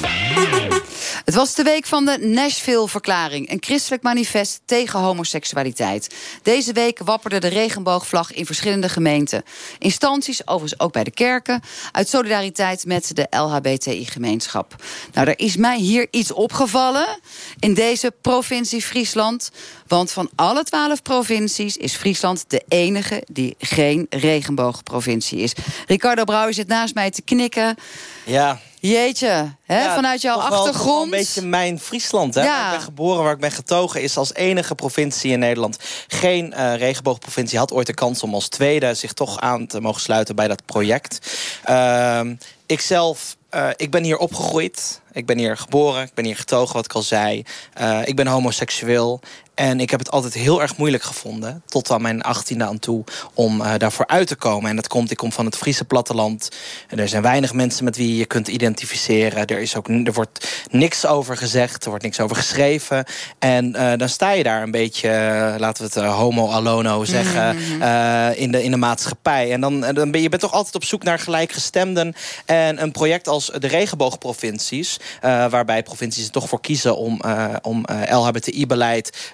[1.25, 6.15] Het was de week van de Nashville-verklaring, een christelijk manifest tegen homoseksualiteit.
[6.43, 9.43] Deze week wapperde de regenboogvlag in verschillende gemeenten.
[9.79, 14.75] Instanties, overigens ook bij de kerken, uit solidariteit met de LHBTI-gemeenschap.
[15.13, 17.19] Nou, er is mij hier iets opgevallen
[17.59, 19.51] in deze provincie Friesland.
[19.93, 25.53] Want van alle twaalf provincies is Friesland de enige die geen regenboogprovincie is.
[25.87, 27.77] Ricardo Brouwer zit naast mij te knikken.
[28.25, 28.59] Ja.
[28.81, 31.05] Jeetje, hè, Ja, vanuit jouw wel- wel achtergrond.
[31.05, 32.35] een beetje mijn Friesland.
[32.35, 32.43] Hè?
[32.43, 32.49] Ja.
[32.59, 35.77] Waar ik ben geboren, waar ik ben getogen, is als enige provincie in Nederland
[36.07, 37.59] geen eh, regenboogprovincie.
[37.59, 40.65] Had ooit de kans om als tweede zich toch aan te mogen sluiten bij dat
[40.67, 41.19] project.
[41.65, 42.35] Ehm
[42.67, 45.01] ikzelf, eh, ik ben hier opgegroeid.
[45.13, 47.43] Ik ben hier geboren, ik ben hier getogen, wat ik al zei.
[47.75, 49.21] Eh, ik ben homoseksueel.
[49.63, 53.05] En ik heb het altijd heel erg moeilijk gevonden, tot aan mijn achttiende aan toe,
[53.35, 54.71] om eh, daarvoor uit te komen.
[54.71, 56.51] En dat komt, ik kom van het Friese platteland.
[56.89, 59.47] En er zijn weinig mensen met wie je kunt identificeren.
[59.47, 63.05] Er, is ook, er wordt niks over gezegd, er wordt niks over geschreven.
[63.39, 67.57] En eh, dan sta je daar een beetje, eh, laten we het homo alono zeggen,
[67.81, 69.53] eh, in, de, in de maatschappij.
[69.53, 72.15] En dan, dan ben je bent toch altijd op zoek naar gelijkgestemden.
[72.45, 77.21] En een project als de regenboogprovincies waarbij provincies er toch voor kiezen om,
[77.63, 79.33] om LHBTI-beleid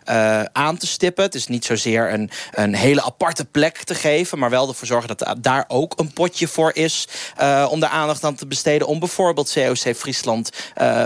[0.52, 1.24] aan te stippen.
[1.24, 5.16] Het is niet zozeer een, een hele aparte plek te geven, maar wel ervoor zorgen
[5.16, 7.09] dat daar ook een potje voor is.
[7.68, 10.50] om de aandacht aan te besteden om bijvoorbeeld COC Friesland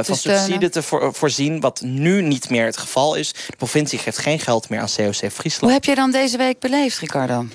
[0.01, 1.61] van subsidie te voor, voorzien.
[1.61, 3.33] Wat nu niet meer het geval is.
[3.33, 5.61] De provincie geeft geen geld meer aan COC Friesland.
[5.61, 7.47] Hoe heb je dan deze week beleefd, Ricardo?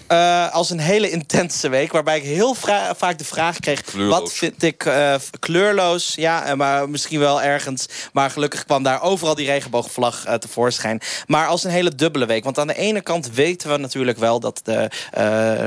[0.51, 2.55] als een hele intense week, waarbij ik heel
[2.95, 6.13] vaak de vraag kreeg: wat vind ik uh, kleurloos?
[6.15, 7.85] Ja, eh, maar misschien wel ergens.
[8.13, 11.01] Maar gelukkig kwam daar overal die regenboogvlag uh, tevoorschijn.
[11.27, 12.43] Maar als een hele dubbele week.
[12.43, 14.89] Want aan de ene kant weten we natuurlijk wel dat de,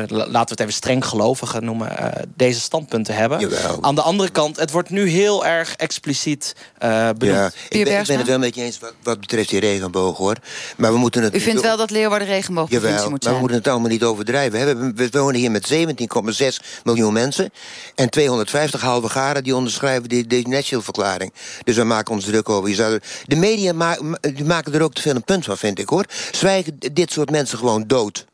[0.09, 1.97] laten we het even streng gelovigen noemen,
[2.37, 3.41] deze standpunten hebben.
[3.41, 3.83] Jawel.
[3.83, 7.25] Aan de andere kant, het wordt nu heel erg expliciet benoemd.
[7.25, 10.17] Ja, ik ben, ik ben, het wel met je eens wat, wat, betreft die regenboog
[10.17, 10.37] hoor.
[10.77, 11.35] Maar we moeten het.
[11.35, 13.35] U vindt wel dat Leeuwarden regenboogprovincie Jawel, moet zijn?
[13.35, 14.53] Maar we moeten het allemaal niet overdrijven.
[14.53, 17.53] We, hebben, we wonen hier met 17,6 miljoen mensen.
[17.95, 21.33] En 250 halve garen die onderschrijven die, deze Nashville-verklaring.
[21.65, 22.69] Dus we maken ons druk over.
[22.69, 25.79] Je zou de media ma die maken er ook te veel een punt van, vind
[25.79, 26.05] ik hoor.
[26.31, 28.27] Zwijgen dit soort mensen gewoon dood.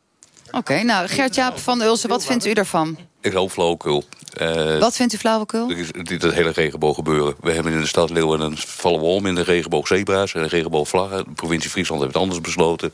[0.50, 2.98] Oké, nou Gert-Jaap van Ulsen, wat vindt u ervan?
[3.20, 4.04] Ik loop flauwekul.
[4.40, 5.66] Uh, wat vindt u flauwekul?
[6.02, 7.34] Dit het hele regenboog gebeuren.
[7.40, 11.24] We hebben in de stad Leeuwarden vallen we om in de regenboogzebra's en de regenboogvlaggen.
[11.24, 12.92] De provincie Friesland heeft het anders besloten.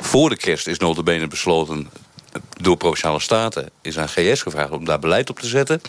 [0.00, 1.88] Voor de kerst is notabene besloten
[2.60, 5.80] door Provinciale Staten is aan GS gevraagd om daar beleid op te zetten.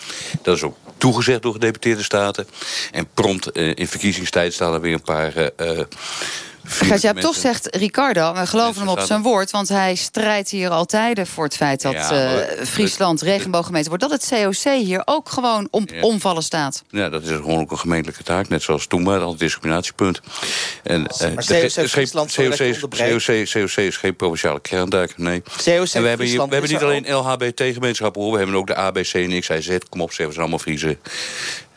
[0.41, 2.47] Dat is ook toegezegd door gedeputeerde staten.
[2.91, 5.33] En prompt eh, in verkiezingstijd staan er weer een paar...
[5.37, 5.79] Uh,
[6.63, 9.52] Gert, je hebt toch zegt Ricardo, we geloven hem op zijn woord...
[9.52, 14.04] want hij strijdt hier altijd voor het feit dat ja, uh, Friesland regenbooggemeente wordt...
[14.04, 16.02] dat het COC hier ook gewoon om, ja.
[16.02, 16.84] omvallen staat.
[16.89, 20.21] Ja, dat is gewoon ook een gemeentelijke taak, net zoals toen bij het antidiscriminatiepunt.
[20.84, 22.58] En, uh, maar COC, Friesland COC,
[22.89, 25.41] COC, COC is geen provinciale kerntaak, nee.
[25.41, 29.13] COC en we hebben, hier, we hebben niet alleen LHBT-gemeenschappen, we hebben ook de ABC
[29.13, 29.78] en XIZ.
[29.89, 30.97] Kom op, ze zijn allemaal Friese.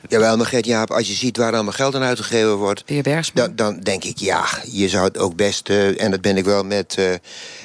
[0.09, 2.85] Jawel, maar Gert Jaap, als je ziet waar allemaal geld aan uitgegeven wordt...
[3.35, 5.69] Dan, dan denk ik, ja, je zou het ook best...
[5.69, 7.15] Uh, en dat ben ik wel met, uh,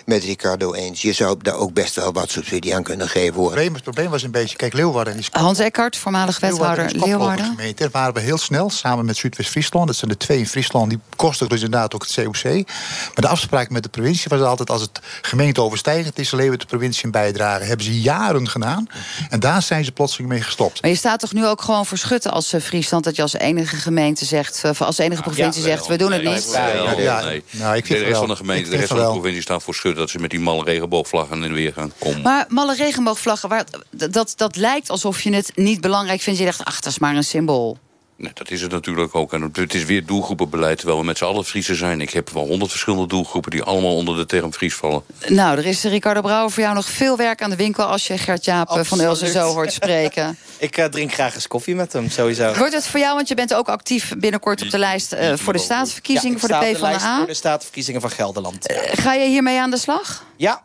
[0.05, 1.01] met Ricardo eens...
[1.01, 3.57] je zou daar ook best wel wat subsidie aan kunnen geven, hoor.
[3.57, 5.27] Het probleem, was een beetje, kijk, Leeuwarden is...
[5.31, 7.45] Hans Eckhart, voormalig wethouder Leeuwarden.
[7.45, 9.87] Gemeente, waren we heel snel, samen met Zuidwest-Friesland.
[9.87, 12.43] Dat zijn de twee in Friesland, die kosten dus inderdaad ook het COC.
[12.43, 14.69] Maar de afspraak met de provincie was altijd...
[14.69, 17.63] als het gemeente overstijgend is, levert de provincie een bijdrage.
[17.63, 18.87] hebben ze jaren gedaan.
[19.29, 20.81] En daar zijn ze plotseling mee gestopt.
[20.81, 23.03] Maar je staat toch nu ook gewoon voor schutten als uh, Friesland...
[23.03, 25.87] dat je als enige gemeente zegt, uh, als enige provincie ja, zegt...
[25.87, 26.49] we doen het niet.
[26.51, 27.43] Ja, ja, nee.
[27.51, 29.75] Nou, ik vind de rest van de gemeente, de rest van de provincie staan voor
[29.75, 29.95] schut...
[29.95, 32.21] dat ze met die malle regenboogvlaggen in weer gaan komen.
[32.21, 36.39] Maar malle regenboogvlaggen, waar, dat, dat lijkt alsof je het niet belangrijk vindt.
[36.39, 37.77] Je dacht, ach, dat is maar een symbool.
[38.21, 39.33] Nee, dat is het natuurlijk ook.
[39.33, 42.01] En het is weer doelgroepenbeleid, terwijl we met z'n allen Friesen zijn.
[42.01, 45.03] Ik heb wel honderd verschillende doelgroepen die allemaal onder de term Fries vallen.
[45.27, 47.85] Nou, er is Ricardo Brouwer voor jou nog veel werk aan de winkel...
[47.85, 50.37] als je Gert-Jaap van Ulsen zo hoort spreken.
[50.57, 52.53] Ik uh, drink graag eens koffie met hem, sowieso.
[52.53, 55.13] Wordt het voor jou, want je bent ook actief binnenkort op de lijst...
[55.13, 57.17] Uh, voor de staatsverkiezingen, ja, voor de PvdA?
[57.17, 58.71] voor de staatsverkiezingen van Gelderland.
[58.71, 60.25] Uh, ga je hiermee aan de slag?
[60.35, 60.61] Ja,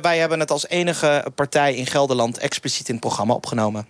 [0.00, 2.38] wij hebben het als enige partij in Gelderland...
[2.38, 3.86] expliciet in het programma opgenomen.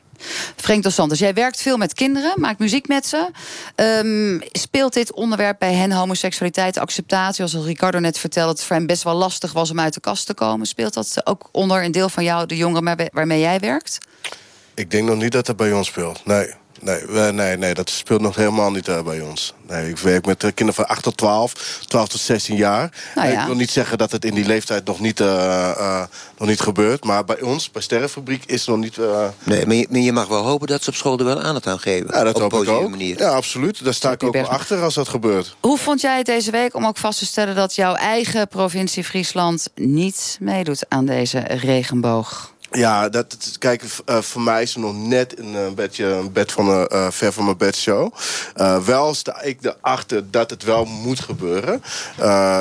[0.57, 3.31] Frank dos Santos, jij werkt veel met kinderen, maakt muziek met ze.
[3.77, 7.47] Um, speelt dit onderwerp bij hen homoseksualiteit, acceptatie?
[7.47, 10.01] Zoals Ricardo net vertelde, dat het voor hem best wel lastig was om uit de
[10.01, 10.67] kast te komen.
[10.67, 13.99] Speelt dat ook onder een deel van jou, de jongeren waarmee jij werkt?
[14.75, 16.55] Ik denk nog niet dat dat bij ons speelt, nee.
[16.81, 19.55] Nee, nee, nee, dat speelt nog helemaal niet uh, bij ons.
[19.69, 21.53] Nee, ik werk met kinderen van 8 tot 12,
[21.87, 22.93] 12 tot 16 jaar.
[23.15, 23.41] Nou ja.
[23.41, 26.03] Ik wil niet zeggen dat het in die leeftijd nog niet, uh, uh,
[26.39, 27.05] nog niet gebeurt.
[27.05, 28.97] Maar bij ons, bij Sterrenfabriek, is het nog niet...
[29.45, 31.55] Nee, maar je, maar je, mag wel hopen dat ze op school er wel aan
[31.55, 32.09] het aan geven.
[32.13, 32.91] Ja, dat op hoop een ik ook.
[32.91, 33.19] manier.
[33.19, 33.85] Ja, absoluut.
[33.85, 35.57] Daar sta ik ook wel achter als dat gebeurt.
[35.61, 37.55] Hoe vond jij het deze week om ook vast te stellen...
[37.55, 42.53] dat jouw eigen provincie Friesland niet meedoet aan deze regenboog?
[42.71, 46.53] Ja, dat, kijk, uh, voor mij is het nog net een, een beetje een bed
[46.53, 48.15] van een uh, ver van mijn bedshow.
[48.57, 51.83] Uh, wel sta ik erachter dat het wel moet gebeuren.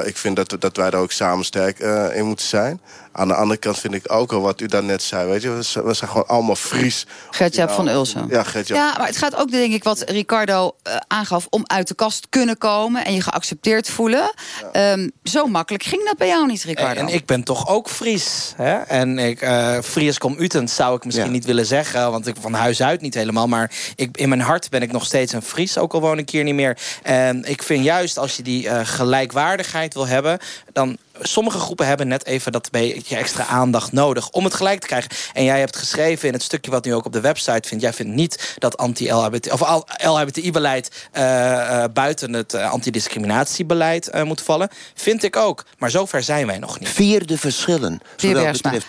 [0.05, 1.79] ik vind dat, dat wij daar ook samen sterk
[2.13, 2.81] in moeten zijn.
[3.17, 5.29] Aan de andere kant vind ik ook al wat u daarnet zei.
[5.29, 7.05] Weet je, we zijn, we zijn gewoon allemaal Fries.
[7.31, 8.25] Gertjaap van Ulsen.
[8.29, 8.77] Ja, Gertjaap.
[8.77, 11.47] Ja, maar het gaat ook, denk ik, wat Ricardo uh, aangaf...
[11.49, 14.33] om uit de kast kunnen komen en je geaccepteerd voelen.
[14.73, 14.91] Ja.
[14.91, 16.99] Um, zo makkelijk ging dat bij jou niet, Ricardo.
[16.99, 18.53] En, en ik ben toch ook Fries.
[18.55, 18.73] Hè?
[18.75, 21.31] En ik, uh, Fries kom utens zou ik misschien ja.
[21.31, 22.11] niet willen zeggen...
[22.11, 23.47] want ik van huis uit niet helemaal.
[23.47, 25.77] Maar ik, in mijn hart ben ik nog steeds een Fries.
[25.77, 26.77] Ook al woon ik hier niet meer.
[27.03, 30.39] En ik vind juist als je die uh, gelijkwaardigheid wil hebben...
[30.73, 34.87] dan sommige groepen hebben net even dat beetje extra aandacht nodig om het gelijk te
[34.87, 35.11] krijgen.
[35.33, 37.83] En jij hebt geschreven in het stukje wat nu ook op de website vindt.
[37.83, 44.69] Jij vindt niet dat anti-LHBT of LHBTI-beleid uh, buiten het uh, antidiscriminatiebeleid moet vallen.
[44.93, 45.65] Vind ik ook.
[45.77, 46.89] Maar zover zijn wij nog niet.
[46.89, 48.01] Vier de verschillen.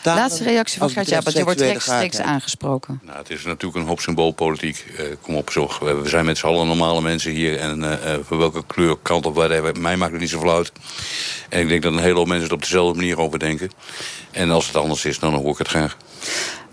[0.03, 3.01] Laatste reactie van Gert want je wordt rechtstreeks aangesproken.
[3.03, 4.85] Nou, het is natuurlijk een hoop symboolpolitiek.
[5.21, 5.79] kom op, zorg.
[5.79, 7.59] We zijn met z'n allen normale mensen hier.
[7.59, 10.73] En voor welke kleur, kant of whatever, mij maakt het niet zo uit.
[11.49, 13.71] En ik denk dat een hele mensen het op dezelfde manier over denken.
[14.31, 15.97] En als het anders is, dan hoor ik het graag.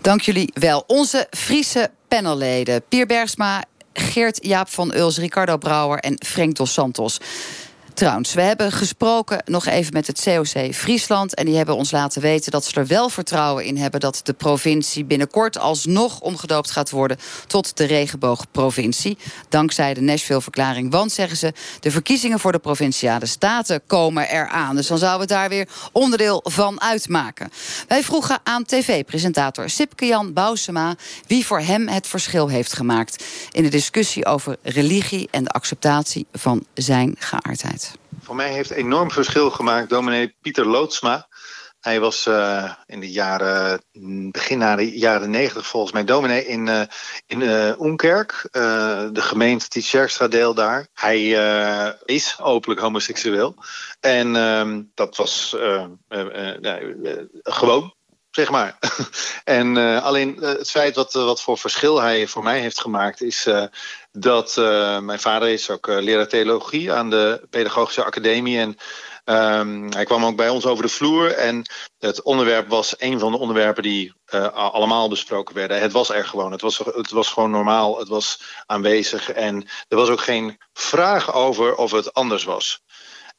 [0.02, 0.84] Dank jullie wel.
[0.88, 2.84] Onze Friese panelleden.
[2.90, 7.20] Pier Bergsma, Geert Jaap van Uls, Ricardo Brouwer en Frank Dos Santos.
[7.96, 11.36] Trouwens, we hebben gesproken nog even met het COC Friesland...
[11.36, 14.00] en die hebben ons laten weten dat ze er wel vertrouwen in hebben...
[14.00, 17.18] dat de provincie binnenkort alsnog omgedoopt gaat worden...
[17.48, 19.18] tot de regenboogprovincie,
[19.50, 20.92] dankzij de Nashville-verklaring.
[20.92, 24.76] Want, zeggen ze, de verkiezingen voor de Provinciale Staten komen eraan.
[24.76, 27.52] Dus dan zouden we daar weer onderdeel van uitmaken.
[27.88, 30.96] Wij vroegen aan tv-presentator Sipke Jan Bousema...
[31.28, 33.24] wie voor hem het verschil heeft gemaakt...
[33.52, 37.85] in de discussie over religie en de acceptatie van zijn geaardheid.
[38.26, 41.28] Voor mij heeft enorm verschil gemaakt dominee Pieter Loodsma.
[41.80, 43.82] Hij was uh, in de jaren,
[44.32, 46.82] begin na de jaren negentig volgens mij dominee in, uh,
[47.26, 50.88] in uh, Oenkerk, de gemeente Tjitsjerstra deel daar.
[50.94, 51.30] Hij
[52.06, 53.56] is openlijk homoseksueel.
[54.00, 55.56] En ehm, dat was
[57.44, 57.95] gewoon
[58.36, 58.78] zeg maar.
[59.44, 63.22] en uh, alleen uh, het feit wat, wat voor verschil hij voor mij heeft gemaakt...
[63.22, 63.48] is
[64.12, 64.56] dat
[65.02, 68.60] mijn vader is ook leraar theologie aan de Pedagogische Academie...
[68.60, 68.78] en
[69.26, 71.66] um, hij kwam ook bij ons over de vloer en
[72.00, 74.14] het onderwerp was een van de onderwerpen die
[74.54, 75.82] allemaal besproken werden.
[75.82, 79.98] Het was er gewoon, het was, het was gewoon normaal, het was aanwezig en er
[79.98, 82.84] was ook geen vraag over of het anders was.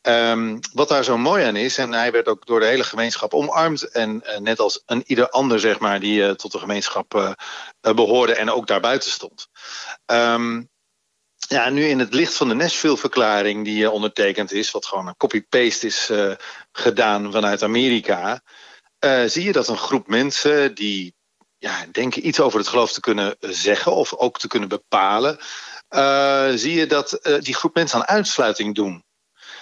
[0.08, 3.34] Um, wat daar zo mooi aan is, en hij werd ook door de hele gemeenschap
[3.34, 3.90] omarmd.
[3.90, 7.32] En uh, net als een ieder ander, zeg maar, die uh, tot de gemeenschap uh,
[7.80, 9.48] behoorde en ook daarbuiten stond.
[10.06, 10.68] Um,
[11.48, 15.86] ja, nu in het licht van de Nashville-verklaring die ondertekend is, wat gewoon een copy-paste
[15.86, 16.10] is
[16.72, 18.40] gedaan vanuit Amerika,
[19.26, 21.14] zie je dat een groep mensen die
[21.58, 25.38] ja, denken iets over het geloof te kunnen zeggen of ook te kunnen bepalen,
[26.58, 29.04] zie je dat die groep mensen aan uitsluiting doen.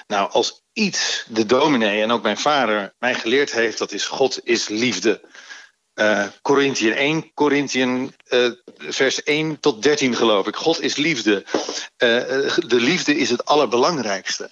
[0.06, 4.40] Nou, als iets de dominee en ook mijn vader mij geleerd heeft, dat is God
[4.46, 5.20] is liefde.
[5.94, 10.56] Uh, Corinthiën 1, Corinthiën uh, vers 1 tot 13 geloof ik.
[10.56, 11.44] God is liefde.
[11.44, 14.50] Uh, de liefde is het allerbelangrijkste.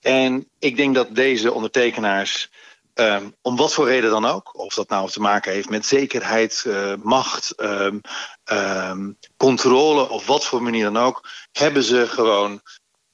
[0.00, 2.50] En ik denk dat deze ondertekenaars,
[2.94, 6.66] um, om wat voor reden dan ook, of dat nou te maken heeft met zekerheid,
[7.02, 12.62] macht, um, controle of wat voor manier dan ook, hebben ze gewoon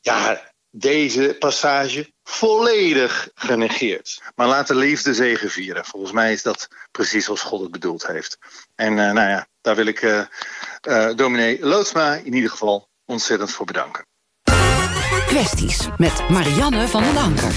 [0.00, 4.22] ja, deze passage volledig genegeerd.
[4.34, 5.84] Maar laat de liefde zegen vieren.
[5.84, 8.38] Volgens mij is dat precies zoals God het bedoeld heeft.
[8.74, 10.20] En uh, nou ja, daar wil ik uh,
[10.88, 14.06] uh, dominee Loodsma in ieder geval ontzettend voor bedanken.
[15.26, 17.52] Kwesties met Marianne van den Anker.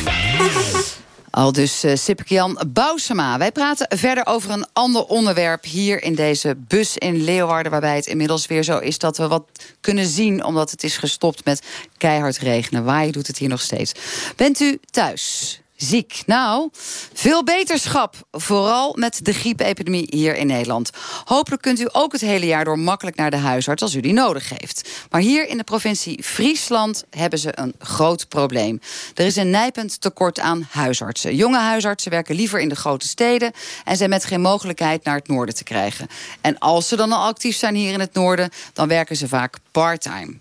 [1.37, 3.37] Al dus uh, Sipkian Bousema.
[3.37, 7.71] Wij praten verder over een ander onderwerp hier in deze bus in Leeuwarden...
[7.71, 9.43] waarbij het inmiddels weer zo is dat we wat
[9.81, 10.43] kunnen zien...
[10.43, 11.61] omdat het is gestopt met
[11.97, 12.83] keihard regenen.
[12.83, 13.91] Waaien doet het hier nog steeds.
[14.35, 15.61] Bent u thuis?
[15.77, 16.21] Ziek.
[16.25, 16.69] Nou,
[17.13, 18.15] veel beterschap.
[18.31, 20.89] Vooral met de griepepidemie hier in Nederland.
[21.25, 24.13] Hopelijk kunt u ook het hele jaar door makkelijk naar de huisarts als u die
[24.13, 24.89] nodig heeft.
[25.09, 28.79] Maar hier in de provincie Friesland hebben ze een groot probleem.
[29.13, 31.35] Er is een nijpend tekort aan huisartsen.
[31.35, 33.51] Jonge huisartsen werken liever in de grote steden
[33.83, 36.07] en zijn met geen mogelijkheid naar het noorden te krijgen.
[36.41, 39.57] En als ze dan al actief zijn hier in het noorden, dan werken ze vaak
[39.71, 40.39] part-time.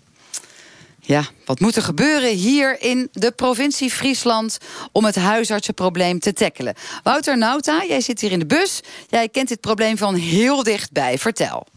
[1.07, 4.57] Ja, wat moet er gebeuren hier in de provincie Friesland...
[4.91, 6.73] om het huisartsenprobleem te tackelen?
[7.03, 8.81] Wouter Nauta, jij zit hier in de bus.
[9.09, 11.17] Jij kent dit probleem van heel dichtbij.
[11.17, 11.67] Vertel.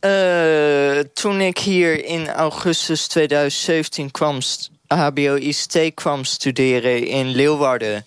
[0.00, 4.38] Uh, toen ik hier in augustus 2017 kwam,
[4.86, 8.04] HBO-ICT kwam studeren in Leeuwarden...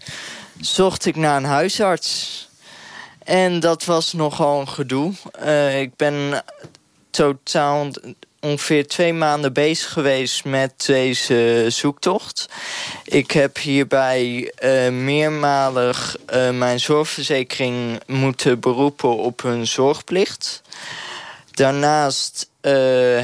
[0.60, 2.46] zocht ik naar een huisarts...
[3.24, 5.13] En dat was nogal een gedoe.
[5.43, 6.43] Uh, ik ben
[7.10, 7.91] totaal
[8.47, 12.49] ongeveer twee maanden bezig geweest met deze zoektocht.
[13.03, 20.62] Ik heb hierbij uh, meermalig uh, mijn zorgverzekering moeten beroepen op hun zorgplicht.
[21.51, 22.49] Daarnaast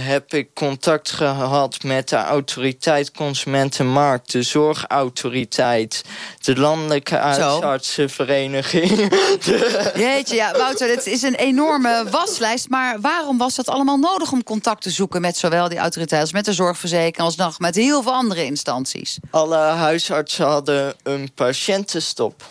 [0.06, 6.04] heb ik contact gehad met de autoriteit Consumentenmarkt, de zorgautoriteit,
[6.42, 8.90] de Landelijke Huisartsenvereniging.
[9.96, 12.70] Jeetje, ja, Wouter, het is een enorme waslijst.
[12.70, 16.32] Maar waarom was dat allemaal nodig om contact te zoeken met zowel die autoriteit als
[16.32, 19.18] met de zorgverzekering, als nog met heel veel andere instanties?
[19.32, 22.44] Alle huisartsen hadden een patiëntenstop.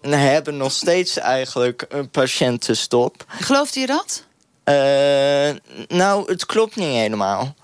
[0.00, 3.24] En hebben nog steeds eigenlijk een patiëntenstop.
[3.26, 4.24] Geloofde je dat?
[4.64, 5.56] Uh,
[5.88, 7.54] nou, het klopt niet helemaal.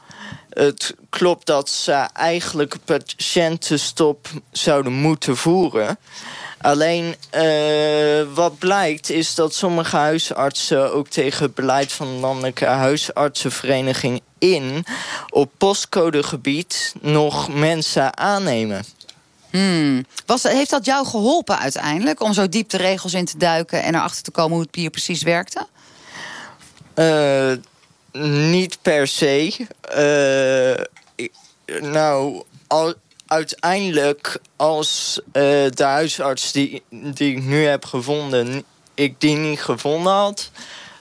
[0.50, 5.98] Het klopt dat ze eigenlijk patiëntenstop zouden moeten voeren.
[6.60, 12.64] Alleen uh, wat blijkt is dat sommige huisartsen ook tegen het beleid van de Landelijke
[12.64, 14.84] Huisartsenvereniging in
[15.28, 18.84] op postcodegebied nog mensen aannemen.
[19.50, 20.04] Hmm.
[20.26, 23.94] Was, heeft dat jou geholpen uiteindelijk om zo diep de regels in te duiken en
[23.94, 25.66] erachter te komen hoe het hier precies werkte?
[27.00, 27.52] Uh,
[28.12, 29.56] niet per se.
[29.96, 30.84] Uh,
[31.82, 32.42] nou,
[33.26, 35.32] uiteindelijk als uh,
[35.70, 38.64] de huisarts die, die ik nu heb gevonden...
[38.94, 40.50] ik die niet gevonden had...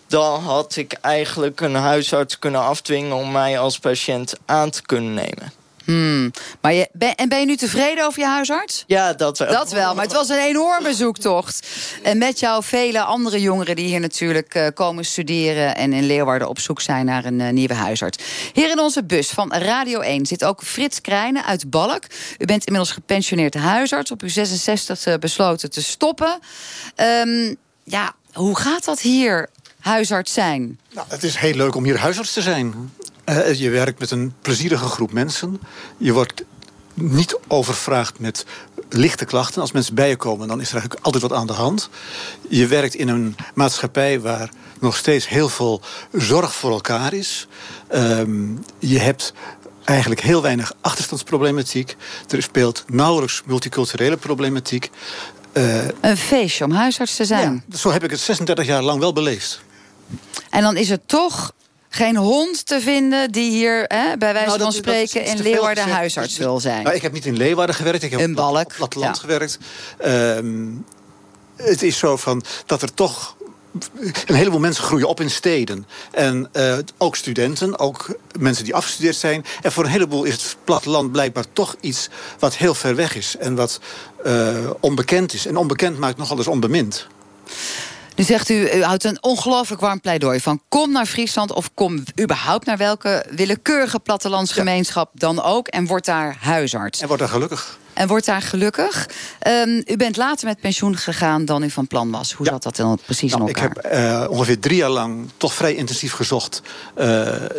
[0.07, 3.15] dan had ik eigenlijk een huisarts kunnen afdwingen...
[3.15, 5.58] om mij als patiënt aan te kunnen nemen.
[5.89, 6.31] Hmm.
[6.61, 8.83] Maar je, ben, en ben je nu tevreden over je huisarts?
[8.87, 9.51] Ja, dat wel.
[9.51, 11.67] Dat wel, maar het was een enorme zoektocht.
[12.03, 15.75] En met jou vele andere jongeren die hier natuurlijk uh, komen studeren...
[15.75, 18.17] en in Leeuwarden op zoek zijn naar een uh, nieuwe huisarts.
[18.53, 22.03] Hier in onze bus van Radio 1 zit ook Frits Krijnen uit Balk.
[22.37, 24.11] U bent inmiddels gepensioneerd huisarts.
[24.11, 26.39] Op uw 66 besloten te stoppen.
[26.95, 29.49] Um, ja, hoe gaat dat hier,
[29.79, 30.79] huisarts zijn?
[30.93, 32.91] Nou, het is heel leuk om hier huisarts te zijn.
[33.29, 35.61] Uh, je werkt met een plezierige groep mensen.
[35.97, 36.43] Je wordt
[36.93, 38.45] niet overvraagd met
[38.89, 39.61] lichte klachten.
[39.61, 41.89] Als mensen bij je komen, dan is er eigenlijk altijd wat aan de hand.
[42.49, 47.47] Je werkt in een maatschappij waar nog steeds heel veel zorg voor elkaar is.
[47.93, 49.33] Um, je hebt
[49.83, 51.95] eigenlijk heel weinig achterstandsproblematiek.
[52.27, 54.89] Er speelt nauwelijks multiculturele problematiek.
[55.53, 57.63] Uh, een feestje om huisarts te zijn.
[57.69, 59.61] Ja, zo heb ik het 36 jaar lang wel beleefd.
[60.49, 61.53] En dan is het toch
[61.89, 66.37] geen hond te vinden die hier hè, bij wijze nou, van spreken in Leeuwarden huisarts
[66.37, 66.83] wil zijn.
[66.83, 68.65] Nou, ik heb niet in Leeuwarden gewerkt, ik heb in Balk.
[68.65, 69.21] op platteland ja.
[69.21, 69.57] gewerkt.
[70.05, 70.85] Um,
[71.55, 73.35] het is zo van dat er toch
[74.25, 75.87] een heleboel mensen groeien op in steden.
[76.11, 79.45] En uh, ook studenten, ook mensen die afgestudeerd zijn.
[79.61, 83.35] En voor een heleboel is het platteland blijkbaar toch iets wat heel ver weg is.
[83.37, 83.79] En wat
[84.25, 85.45] uh, onbekend is.
[85.45, 87.07] En onbekend maakt nogal eens onbemind.
[88.19, 90.61] Nu zegt u, u houdt een ongelooflijk warm pleidooi van...
[90.69, 95.67] kom naar Friesland of kom überhaupt naar welke willekeurige plattelandsgemeenschap dan ook...
[95.67, 97.01] en word daar huisarts.
[97.01, 97.77] En word daar gelukkig.
[97.93, 99.09] En wordt daar gelukkig.
[99.47, 102.31] Um, u bent later met pensioen gegaan dan u van plan was.
[102.31, 102.51] Hoe ja.
[102.51, 103.69] zat dat dan precies nou, in elkaar?
[103.69, 106.61] Ik heb uh, ongeveer drie jaar lang toch vrij intensief gezocht
[106.97, 107.05] uh,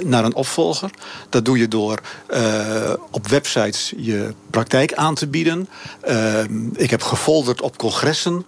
[0.04, 0.90] naar een opvolger.
[1.28, 5.68] Dat doe je door uh, op websites je praktijk aan te bieden.
[6.00, 8.44] Ehm, ik heb gefolderd op congressen.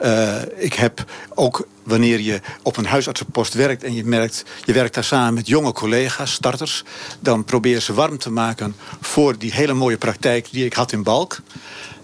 [0.00, 1.04] Uh, ik heb
[1.34, 5.46] ook wanneer je op een huisartsenpost werkt en je merkt, je werkt daar samen met
[5.46, 6.84] jonge collega's, starters,
[7.20, 10.92] dan probeer je ze warm te maken voor die hele mooie praktijk die ik had
[10.92, 11.40] in Balk.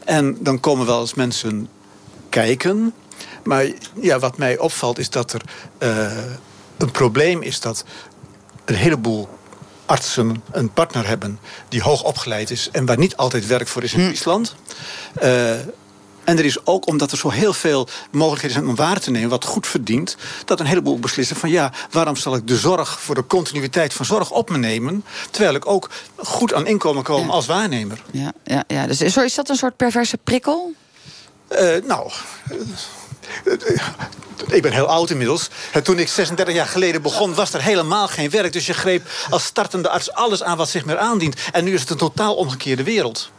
[0.05, 1.69] En dan komen wel eens mensen
[2.29, 2.95] kijken.
[3.45, 3.67] Maar
[4.01, 5.43] ja, wat mij opvalt is dat er
[5.79, 6.13] uh,
[6.77, 7.85] een probleem is dat
[8.65, 9.29] een heleboel
[9.87, 13.95] artsen een partner hebben die hoog opgeleid is en waar niet altijd werk voor is
[13.95, 14.55] in Friesland.
[15.23, 15.51] Uh,
[16.25, 19.29] en er is ook, omdat er zo heel veel mogelijkheden zijn om waar te nemen...
[19.29, 21.51] wat goed verdient, dat een heleboel beslissen van...
[21.51, 25.05] ja, waarom zal ik de zorg voor de continuïteit van zorg op me nemen...
[25.31, 27.33] terwijl ik ook goed aan inkomen kom ja.
[27.33, 28.03] als waarnemer.
[28.11, 28.87] Ja, ja, ja.
[28.87, 30.73] Dus is dat een soort perverse prikkel?
[31.49, 32.11] Uh, nou...
[34.47, 35.49] Ik ben heel oud inmiddels.
[35.83, 38.53] Toen ik 36 jaar geleden begon, was er helemaal geen werk.
[38.53, 41.37] Dus je greep als startende arts alles aan wat zich meer aandient.
[41.53, 43.31] En nu is het een totaal omgekeerde wereld.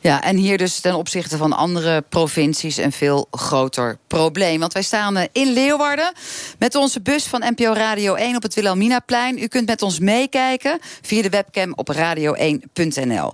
[0.00, 4.60] Ja, en hier dus ten opzichte van andere provincies een veel groter probleem.
[4.60, 6.12] Want wij staan eh, in Leeuwarden
[6.58, 9.42] met onze bus van NPO Radio 1 op het Wilhelminaplein.
[9.42, 13.32] U kunt met ons meekijken via de webcam op radio1.nl.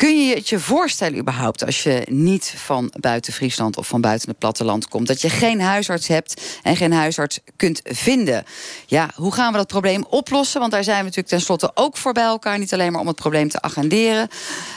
[0.00, 4.28] Kun je het je voorstellen überhaupt als je niet van buiten Friesland of van buiten
[4.28, 8.44] het platteland komt, dat je geen huisarts hebt en geen huisarts kunt vinden?
[8.86, 10.60] Ja, hoe gaan we dat probleem oplossen?
[10.60, 13.16] Want daar zijn we natuurlijk tenslotte ook voor bij elkaar, niet alleen maar om het
[13.16, 14.28] probleem te agenderen.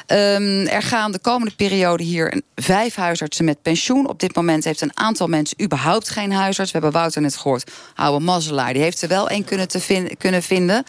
[0.08, 4.08] Um, er gaan de komende periode hier vijf huisartsen met pensioen.
[4.08, 6.72] Op dit moment heeft een aantal mensen überhaupt geen huisarts.
[6.72, 10.44] We hebben Wouter net gehoord, oude mazzelaar, die heeft er wel één kunnen, te kunnen
[10.44, 10.84] vinden.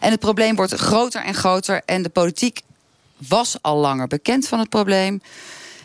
[0.00, 2.60] En het probleem wordt groter en groter en de politiek
[3.28, 5.20] was al langer bekend van het probleem.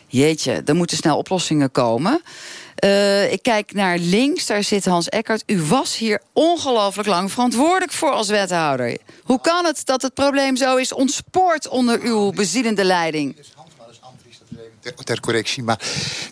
[0.08, 2.22] Jeetje, er moeten snel oplossingen komen.
[2.76, 5.44] Eh, ik kijk naar links, daar zit Hans Eckert.
[5.46, 8.98] U was hier ongelooflijk lang verantwoordelijk voor als wethouder.
[9.24, 13.36] Hoe kan het dat het probleem zo is ontspoord onder uw bezielende leiding?
[14.84, 15.64] Ter, ter correctie.
[15.64, 15.80] Maar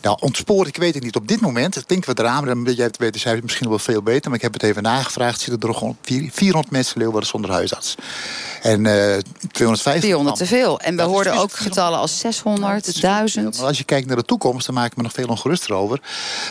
[0.02, 1.16] nou, ontspoord, ik weet het niet.
[1.16, 3.80] Op dit moment, het klinkt wat raar, maar jij het weten, zij het misschien wel
[3.80, 4.30] veel beter.
[4.30, 5.40] Maar ik heb het even nagevraagd.
[5.40, 5.96] Zitten er nog
[6.32, 7.96] 400 mensen Leeuwarden zonder huisarts.
[8.62, 9.18] En uh,
[9.52, 10.04] 250.
[10.04, 10.80] 400 te veel.
[10.80, 13.58] En we hoorden ook getallen als 600, 1000.
[13.58, 16.02] Maar als je kijkt naar de toekomst, dan maak ik me nog veel ongeruster over.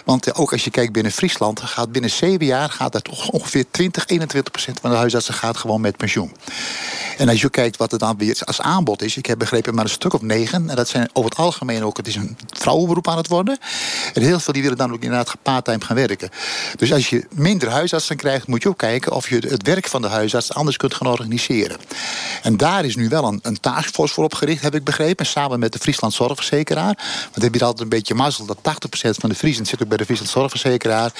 [0.05, 3.65] Want uh, ook als je kijkt binnen Friesland, gaat binnen zeven jaar gaat toch ongeveer
[3.71, 6.33] 20, 21 procent van de huisartsen gaat gewoon met pensioen.
[7.19, 9.85] En als je kijkt wat er dan weer als aanbod is, ik heb begrepen maar
[9.85, 10.71] een stuk of negen.
[10.71, 13.59] En dat zijn over het algemeen ook, het is een vrouwenberoep aan het worden.
[14.15, 16.31] En heel veel die willen dan ook inderdaad part-time gaan werken.
[16.77, 20.03] Dus als je minder huisartsen krijgt, moet je ook kijken of je het werk van
[20.03, 21.77] de huisarts anders kunt gaan organiseren.
[22.43, 25.27] En daar is nu wel een, een taskforce voor opgericht, heb ik begrepen.
[25.27, 26.97] Samen met de Friesland Zorgverzekeraar.
[27.33, 28.61] Want heb je altijd een beetje mazzel dat 80%
[29.11, 31.13] van de Friesen zit ook bij de Friesland Zorgverzekeraar.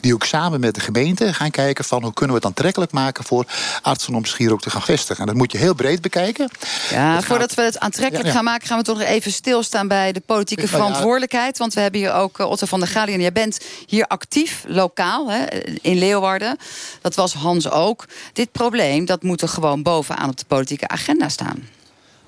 [0.00, 3.24] Die ook samen met de gemeente gaan kijken van hoe kunnen we het aantrekkelijk maken
[3.24, 3.44] voor
[3.82, 5.20] artsen om zich hier ook te gaan vestigen.
[5.20, 6.50] En dat moet je heel breed bekijken.
[6.90, 8.36] Ja, voordat we het aantrekkelijk ja, ja.
[8.36, 11.58] gaan maken, gaan we toch nog even stilstaan bij de politieke verantwoordelijkheid.
[11.58, 13.20] Want we hebben hier ook uh, Otto van der Galien.
[13.20, 15.44] Jij bent hier actief, lokaal, hè,
[15.82, 16.56] in Leeuwarden.
[17.00, 18.04] Dat was Hans ook.
[18.32, 21.68] Dit probleem, dat moet er gewoon bovenaan op de politieke agenda staan.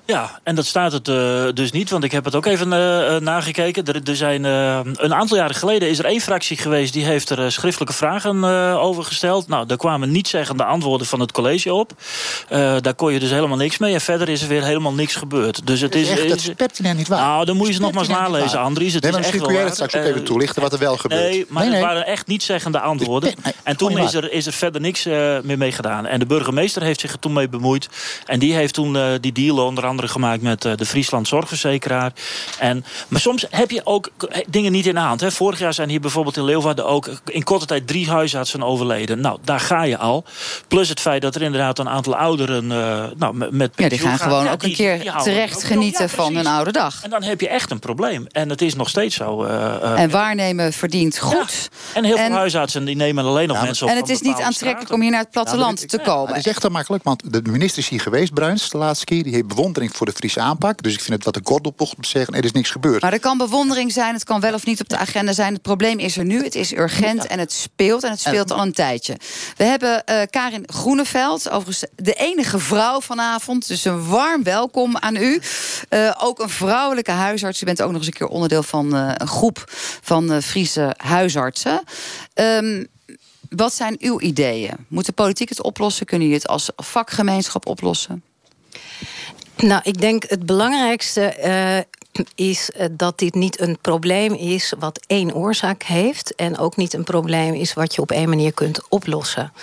[0.05, 3.17] Ja, en dat staat het uh, dus niet, want ik heb het ook even uh,
[3.17, 3.85] nagekeken.
[3.85, 6.93] Er, er zijn, uh, een aantal jaren geleden is er één fractie geweest...
[6.93, 8.43] die heeft er schriftelijke vragen
[8.79, 9.47] over gesteld.
[9.47, 11.91] Nou, daar kwamen niet zeggende antwoorden van het college op.
[12.81, 13.93] daar kon je dus helemaal niks mee.
[13.93, 15.67] En verder is er weer helemaal niks gebeurd.
[15.67, 17.19] Dus het is, is, echt, dat is pertinent niet waar.
[17.19, 18.93] Nou, dan moet je ze nog maar eens nalezen, Andries.
[18.93, 20.97] Het nee, is maar echt kun jij dat straks ook even toelichten wat er wel
[20.97, 21.21] gebeurt.
[21.21, 21.81] Nee, maar nee, nee.
[21.81, 23.33] het waren echt niet zeggende antwoorden.
[23.63, 25.05] En toen is er, is er verder niks
[25.43, 26.05] meer mee gedaan.
[26.05, 27.89] En de burgemeester heeft zich er toen mee bemoeid.
[28.25, 32.11] En die heeft toen die deal onder andere gemaakt met de Friesland Zorgverzekeraar.
[32.59, 34.09] En, maar soms heb je ook
[34.49, 35.21] dingen niet in de hand.
[35.21, 35.31] Hè.
[35.31, 39.21] Vorig jaar zijn hier bijvoorbeeld in Leeuwarden ook in korte tijd drie huisartsen overleden.
[39.21, 40.23] Nou, daar ga je al.
[40.67, 44.19] Plus het feit dat er inderdaad een aantal ouderen uh, nou, met Ja, die gaan
[44.19, 47.03] gewoon ja, ook een keer die, die terecht genieten ja, van hun oude dag.
[47.03, 48.25] En dan heb je echt een probleem.
[48.31, 49.45] En het is nog steeds zo.
[49.45, 51.69] Uh, uh, en waarnemen verdient goed.
[51.93, 53.91] En heel en, veel huisartsen die nemen alleen nog mensen op.
[53.91, 56.27] En het is niet aantrekkelijk om hier naar het platteland te komen.
[56.27, 59.23] Het is echt te makkelijk, want de minister is hier geweest, Bruins, de laatste keer.
[59.23, 60.83] Die heeft bewondering voor de Friese aanpak.
[60.83, 63.01] Dus ik vind het wat bocht om te zeggen, er is niks gebeurd.
[63.01, 65.53] Maar er kan bewondering zijn, het kan wel of niet op de agenda zijn.
[65.53, 67.29] Het probleem is er nu, het is urgent ja.
[67.29, 68.03] en het speelt.
[68.03, 69.17] En het speelt al een tijdje.
[69.57, 73.67] We hebben uh, Karin Groeneveld, overigens de enige vrouw vanavond.
[73.67, 75.41] Dus een warm welkom aan u.
[75.89, 77.61] Uh, ook een vrouwelijke huisarts.
[77.61, 79.63] U bent ook nog eens een keer onderdeel van uh, een groep
[80.01, 81.83] van Friese huisartsen.
[82.33, 82.87] Um,
[83.55, 84.73] wat zijn uw ideeën?
[84.87, 86.05] Moet de politiek het oplossen?
[86.05, 88.23] Kunnen jullie het als vakgemeenschap oplossen?
[89.61, 95.35] Nou, ik denk het belangrijkste uh, is dat dit niet een probleem is wat één
[95.35, 96.35] oorzaak heeft.
[96.35, 99.53] En ook niet een probleem is wat je op één manier kunt oplossen.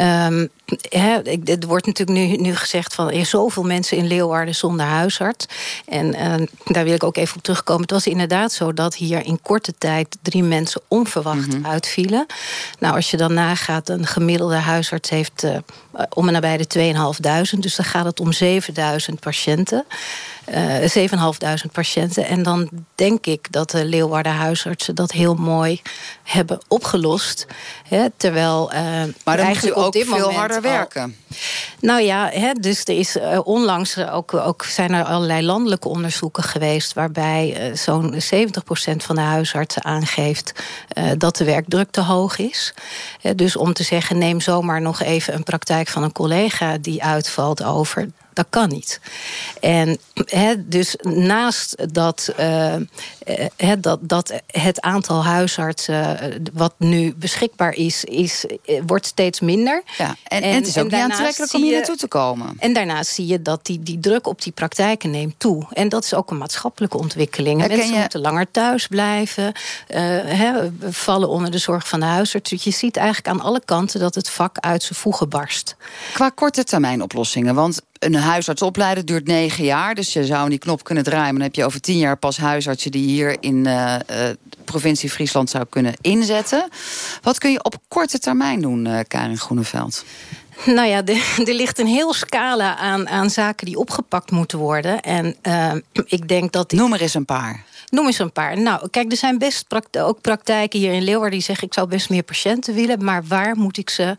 [0.00, 0.48] Um,
[0.88, 4.86] He, het wordt natuurlijk nu, nu gezegd van er zijn zoveel mensen in Leeuwarden zonder
[4.86, 5.46] huisarts.
[5.86, 7.82] En uh, daar wil ik ook even op terugkomen.
[7.82, 11.66] Het was inderdaad zo dat hier in korte tijd drie mensen onverwacht mm -hmm.
[11.66, 12.26] uitvielen.
[12.78, 15.56] Nou, als je dan nagaat, een gemiddelde huisarts heeft uh,
[16.08, 16.94] om en nabij de
[17.54, 17.58] 2.500.
[17.60, 19.84] Dus dan gaat het om 7.000 patiënten.
[20.48, 21.08] Uh,
[21.64, 22.26] 7.500 patiënten.
[22.26, 25.82] En dan denk ik dat de Leeuwarden huisartsen dat heel mooi
[26.22, 27.46] hebben opgelost.
[27.88, 28.70] He, terwijl
[29.24, 31.16] maar dan eigenlijk ook op dit veel moment harder werken.
[31.80, 36.42] Nou ja, he, dus er is uh, onlangs ook, ook zijn er allerlei landelijke onderzoeken
[36.42, 38.16] geweest waarbij uh, zo'n 70%
[38.96, 40.52] van de huisartsen aangeeft
[40.98, 42.74] uh, dat de werkdruk te hoog is.
[43.36, 47.64] Dus om te zeggen, neem zomaar nog even een praktijk van een collega die uitvalt
[47.64, 48.08] over.
[48.34, 49.00] Dat kan niet.
[49.60, 52.74] En he, dus naast dat, uh,
[53.56, 56.18] he, dat, dat het aantal huisartsen
[56.52, 58.44] wat nu beschikbaar is, is
[58.86, 59.82] wordt steeds minder.
[59.98, 62.54] Ja, en, en, het is ook niet aantrekkelijk om hier naartoe te komen.
[62.58, 65.66] En daarnaast zie je dat die, die druk op die praktijken neemt toe.
[65.70, 67.60] En dat is ook een maatschappelijke ontwikkeling.
[67.60, 68.00] Herken Mensen je...
[68.00, 72.50] moeten langer thuis blijven, uh, he, vallen onder de zorg van de huisarts.
[72.50, 75.76] Dus je ziet eigenlijk aan alle kanten dat het vak uit zijn voegen barst.
[76.12, 79.94] Qua korte termijn oplossingen, want een huisarts opleiden duurt negen jaar.
[79.94, 81.24] Dus je zou die knop kunnen draaien.
[81.24, 84.28] Maar dan heb je over tien jaar pas huisartsen die hier in uh, uh,
[84.64, 86.68] provincie Friesland zou kunnen inzetten.
[87.22, 90.04] Wat kun je op korte termijn doen, uh, Karin Groeneveld?
[90.66, 91.04] Nou ja,
[91.44, 95.00] er ligt een heel scala aan, aan zaken die opgepakt moeten worden.
[95.00, 95.72] En uh,
[96.06, 96.70] ik denk dat.
[96.70, 96.78] Die...
[96.78, 97.64] Noem er eens een paar.
[97.94, 98.58] Noem eens een paar.
[98.58, 99.66] Nou, kijk, er zijn best
[99.98, 103.56] ook praktijken hier in Leeuwarden die zeggen: ik zou best meer patiënten willen, maar waar
[103.56, 104.16] moet ik ze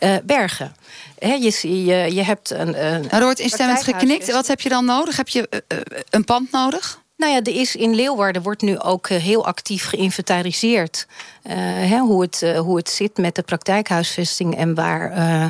[0.00, 0.76] uh, bergen?
[1.18, 2.84] He, je, je, je hebt een.
[2.84, 4.32] een nou, er wordt instemmend geknikt.
[4.32, 5.16] Wat heb je dan nodig?
[5.16, 5.78] Heb je uh,
[6.10, 7.02] een pand nodig?
[7.16, 11.06] Nou ja, er is in Leeuwarden wordt nu ook eh, heel actief geïnventariseerd.
[11.42, 15.10] eh, hè, hoe, het, eh, hoe het zit met de praktijkhuisvesting en waar.
[15.10, 15.46] eh,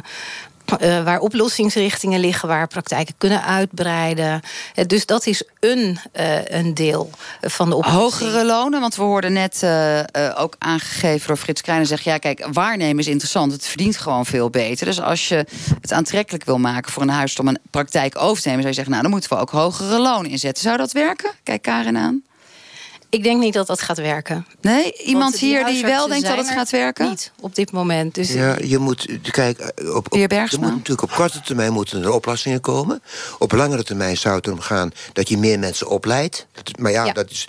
[0.78, 4.40] eh, waar oplossingsrichtingen liggen, waar praktijken kunnen uitbreiden.
[4.74, 7.10] Eh, dus dat is een, eh, een deel
[7.40, 8.02] van de oplossing.
[8.02, 9.66] Hogere lonen, want we hoorden net
[10.36, 11.86] ook aangegeven door Frits Krijnen...
[11.86, 14.86] zegt, ja kijk, waarnemen is interessant, het verdient gewoon veel beter.
[14.86, 15.46] Dus als je
[15.80, 18.62] het aantrekkelijk wil maken voor een huis om een praktijk over te nemen...
[18.62, 20.62] zou je zeggen, nou dan moeten we ook hogere lonen inzetten.
[20.62, 21.30] Zou dat werken?
[21.42, 22.22] Kijk Karin aan.
[23.14, 24.46] Ik denk niet dat dat gaat werken.
[24.60, 27.08] Nee, iemand die hier die wel denkt dat het gaat werken?
[27.08, 28.14] Niet op dit moment.
[28.14, 30.60] Dus Ja, je moet, kijk, op, op, er Bergsma?
[30.66, 33.02] moet natuurlijk op korte termijn moeten er oplossingen komen.
[33.38, 36.46] Op langere termijn zou het erom gaan dat je meer mensen opleidt.
[36.78, 37.12] Maar ja, Ja.
[37.12, 37.48] Dat, is,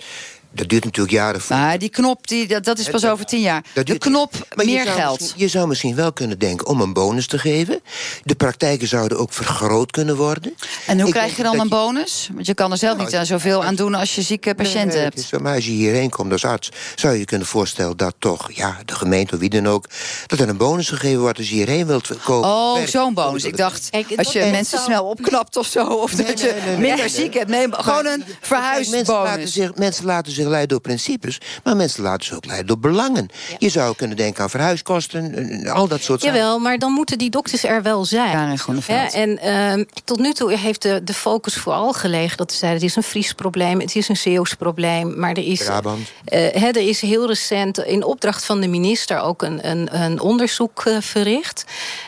[0.52, 1.40] dat duurt natuurlijk jaren.
[1.40, 1.56] Voor.
[1.56, 3.64] Maar die knop, die, dat, dat is pas over tien jaar.
[3.74, 5.32] Dat De knop, Maar meer geld.
[5.36, 7.80] Je zou misschien wel kunnen denken om een bonus te geven.
[8.22, 10.54] De praktijken zouden ook vergroot kunnen worden.
[10.86, 12.28] En hoe Ik krijg je dan een bonus?
[12.34, 14.86] Want je kan er zelf Nou, niet aan zoveel aan doen als je zieke patiënten
[14.86, 15.14] Nee, hebt.
[15.14, 17.96] het is zo, maar als je hierheen komt als arts, zou je je kunnen voorstellen
[17.96, 19.86] dat toch, ja, de gemeente of wie dan ook,
[20.26, 22.48] dat er een bonus gegeven wordt als je hierheen wilt komen.
[22.48, 23.44] Oh, zo'n bonus.
[23.44, 25.86] Ik dacht, als je mensen snel opknapt of zo...
[25.86, 27.08] of dat je nee, minder nee.
[27.08, 27.48] ziek hebt.
[27.48, 29.52] Nee, gewoon een verhuisbonus.
[29.52, 33.28] zich, mensen laten zich leiden door principes, maar mensen laten zich ook leiden door belangen.
[33.58, 36.38] Je zou kunnen denken aan verhuiskosten, en al dat soort zaken.
[36.38, 38.58] Jawel, maar dan moeten die dokters er wel zijn.
[38.86, 42.80] Ja, en ehm, tot nu toe heeft de, de focus vooral gelegen dat ze zeiden:
[42.80, 45.18] het is een Fries probleem, het is een Zeeuws probleem.
[45.18, 46.08] Maar er is, Brabant.
[46.24, 50.20] eh, hè, er is heel recent in opdracht van de minister ook een, een, een
[50.20, 51.64] onderzoek eh, verricht.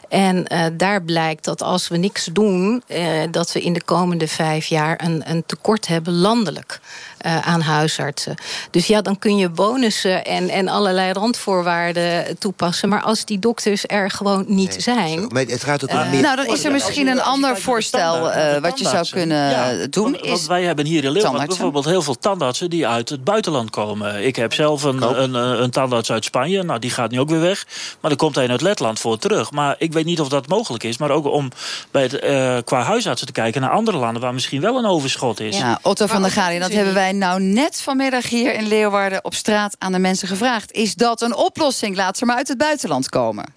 [0.09, 4.29] En eh, daar blijkt dat als we niks doen, eh, dat we in de komende
[4.29, 6.81] vijf jaar een, een tekort hebben landelijk.
[7.19, 8.35] eh, aan huisartsen.
[8.71, 12.89] Dus ja, dan kun je bonussen en, en allerlei randvoorwaarden toepassen.
[12.89, 15.27] Maar als die dokters er gewoon niet zijn.
[15.29, 16.21] Maar het gaat ook meer...
[16.23, 20.19] Nou, dan is er misschien een ander voorstel eh, wat je zou kunnen Ja, doen.
[20.23, 24.27] want, wij hebben hier in Leeuwarden bijvoorbeeld heel veel tandartsen die uit het buitenland komen.
[24.27, 26.63] Ik heb zelf een, een, een tandarts uit Spanje.
[26.63, 27.67] Nou, die gaat nu ook weer weg.
[28.01, 29.51] Maar er komt een uit Letland voor terug.
[29.51, 30.99] Maar ik weet niet of dat mogelijk is.
[30.99, 31.51] Maar ook om
[31.91, 35.41] bij het, eh, qua huisartsen te kijken naar andere landen waar misschien wel een overschot
[35.41, 35.59] is.
[35.59, 39.35] Ja, Otto van der Galie, dat hebben wij nou net vanmiddag hier in Leeuwarden op
[39.35, 40.73] straat aan de mensen gevraagd.
[40.73, 41.97] Is dat een oplossing?
[41.97, 43.57] Laat ze maar uit het buitenland komen.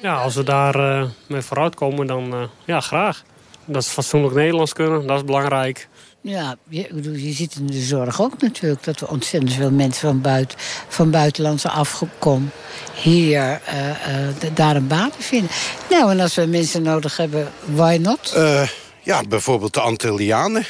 [0.00, 3.22] Ja, als we daar eh, mee vooruit komen, dan eh, ja, graag.
[3.64, 5.88] Dat ze fatsoenlijk Nederlands kunnen, dat is belangrijk.
[6.28, 10.58] Ja, je, ziet in de zorg ook natuurlijk dat we ontzettend veel mensen van, buiten,
[10.88, 12.50] van buitenlandse afkom
[12.94, 15.50] hier eh, eh, daar een baan vinden.
[15.90, 18.32] Nou, en als we mensen nodig hebben, why not?
[18.32, 18.68] Eh,
[19.02, 20.66] ja, bijvoorbeeld de Antillianen.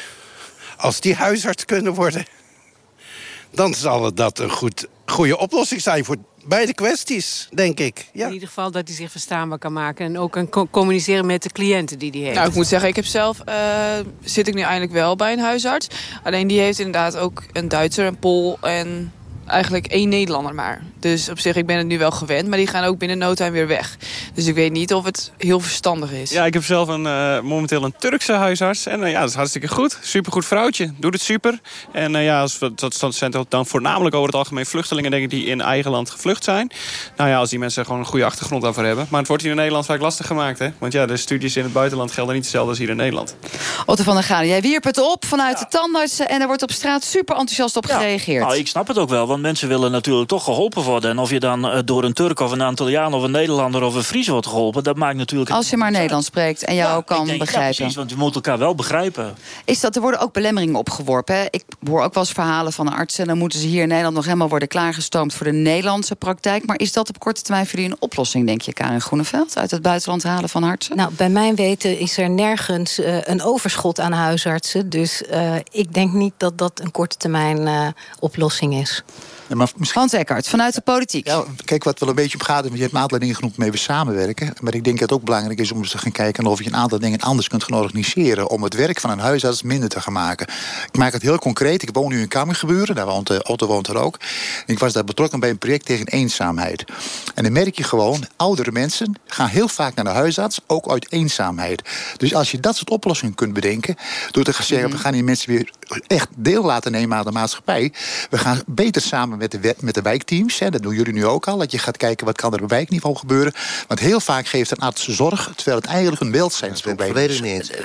[0.76, 2.24] Als die huisarts kunnen worden...
[3.50, 6.16] dan zal dat een goed, goede oplossing zijn voor
[6.48, 8.06] beide kwesties, denk ik.
[8.12, 8.26] Ja.
[8.26, 10.06] In ieder geval dat hij zich verstaanbaar kan maken.
[10.06, 12.34] En ook kan co- communiceren met de cliënten die hij heeft.
[12.34, 13.54] Nou, ik moet zeggen, ik heb zelf eh,
[14.24, 15.86] zit ik nu eindelijk wel bij een huisarts.
[16.24, 19.12] Alleen die heeft inderdaad ook een Duitser, een Pool en
[19.46, 20.82] eigenlijk één Nederlander maar.
[21.00, 23.34] Dus op zich, ik ben het nu wel gewend, maar die gaan ook binnen no
[23.34, 23.96] time weer weg.
[24.34, 26.30] Dus ik weet niet of het heel verstandig is.
[26.30, 28.86] Ja, ik heb zelf een, eh, momenteel een Turkse huisarts.
[28.86, 29.98] En eh, ja, dat is hartstikke goed.
[30.02, 30.92] Supergoed vrouwtje.
[30.98, 31.60] Doet het super.
[31.92, 35.10] En eh, ja, als we, dat, zijn dan voornamelijk over het algemeen vluchtelingen...
[35.10, 36.70] denk ik, die in eigen land gevlucht zijn.
[37.16, 39.06] Nou ja, als die mensen gewoon een goede achtergrond daarvoor hebben.
[39.10, 40.68] Maar het wordt hier in Nederland vaak lastig gemaakt, hè.
[40.78, 43.36] Want ja, de studies in het buitenland gelden niet hetzelfde als hier in Nederland.
[43.86, 46.28] Otto van der Galie, jij wierp het op vanuit de tandartsen...
[46.28, 48.44] en er wordt op straat super enthousiast op gereageerd.
[48.44, 51.10] Nou, ik snap het ook wel, want mensen willen natuurlijk toch geholpen worden.
[51.10, 53.94] En of je dan eh, door een Turk of een Antilliaan of een Nederlander of
[53.94, 54.84] een Fries wordt geholpen...
[54.84, 55.50] dat maakt natuurlijk...
[55.50, 57.76] Als je maar Nederlands spreekt en jou ook kan ik denk, Ja, begrijpen.
[57.76, 59.34] precies, want je moet elkaar wel begrijpen.
[59.64, 61.34] Is dat, er worden ook belemmeringen opgeworpen.
[61.34, 61.44] Hè?
[61.50, 63.22] Ik hoor ook wel eens verhalen van de artsen...
[63.22, 65.34] en dan moeten ze hier in Nederland nog helemaal worden klaargestoomd...
[65.34, 66.66] voor de Nederlandse praktijk.
[66.66, 69.58] Maar is dat op korte termijn voor jullie een oplossing, denk je, Karin Groeneveld?
[69.58, 70.96] Uit het buitenland halen van artsen?
[70.96, 74.90] Nou, bij mijn weten is er nergens eh, een overschot aan huisartsen.
[74.90, 79.02] Dus eh, ik denk niet dat dat een korte termijn eh, oplossing is.
[79.48, 80.00] Ja, maar misschien...
[80.00, 81.26] Hans Eckert, vanuit de politiek.
[81.26, 83.56] Ja, kijk, wat wel een beetje op gaat, want je hebt een aantal dingen genoemd
[83.56, 84.52] waarmee we samenwerken.
[84.60, 86.66] Maar ik denk dat het ook belangrijk is om eens te gaan kijken of je
[86.66, 88.50] een aantal dingen anders kunt gaan organiseren.
[88.50, 90.46] Om het werk van een huisarts minder te gaan maken.
[90.86, 91.82] Ik maak het heel concreet.
[91.82, 94.18] Ik woon nu in Kammergebeuren, daar woont uh, Otto woont er ook.
[94.66, 96.84] Ik was daar betrokken bij een project tegen eenzaamheid.
[97.34, 101.12] En dan merk je gewoon, oudere mensen gaan heel vaak naar de huisarts, ook uit
[101.12, 101.82] eenzaamheid.
[102.16, 103.96] Dus als je dat soort oplossingen kunt bedenken,
[104.30, 105.70] door te gaan zeggen, we gaan die mensen weer
[106.06, 107.92] echt deel laten nemen aan de maatschappij.
[108.30, 110.58] We gaan beter samen met de, met de wijkteams.
[110.58, 111.58] Hè, dat doen jullie nu ook al.
[111.58, 113.52] Dat je gaat kijken wat kan er op wijkniveau gebeuren.
[113.86, 117.40] Want heel vaak geeft een arts zorg, terwijl het eigenlijk een welzijnsprobleem is.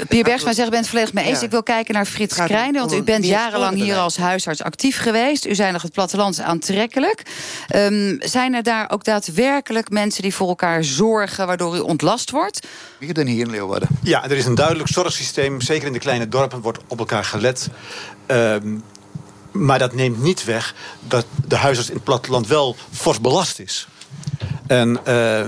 [0.08, 1.40] Pierre Bergsma zegt, bent het volledig mee eens.
[1.40, 1.46] Ja.
[1.46, 2.80] Ik wil kijken naar Frits Krijnen.
[2.80, 5.46] Want u bent jarenlang hier als huisarts actief geweest.
[5.46, 7.24] U zijn nog het platteland aantrekkelijk.
[7.68, 11.48] Ehm, zijn er daar ook daadwerkelijk mensen die voor elkaar zorgen...
[11.48, 12.68] waardoor u ontlast wordt?
[13.00, 13.88] Meer dan hier in Leeuwarden.
[14.04, 15.62] Ja, er is een duidelijk zorgsysteem.
[15.62, 17.70] Zeker in de kleine dorpen wordt op elkaar gelet.
[18.26, 18.78] Ehm,
[19.52, 23.88] Maar dat neemt niet weg dat de huisarts in het platteland wel fors belast is.
[24.68, 25.46] En uh,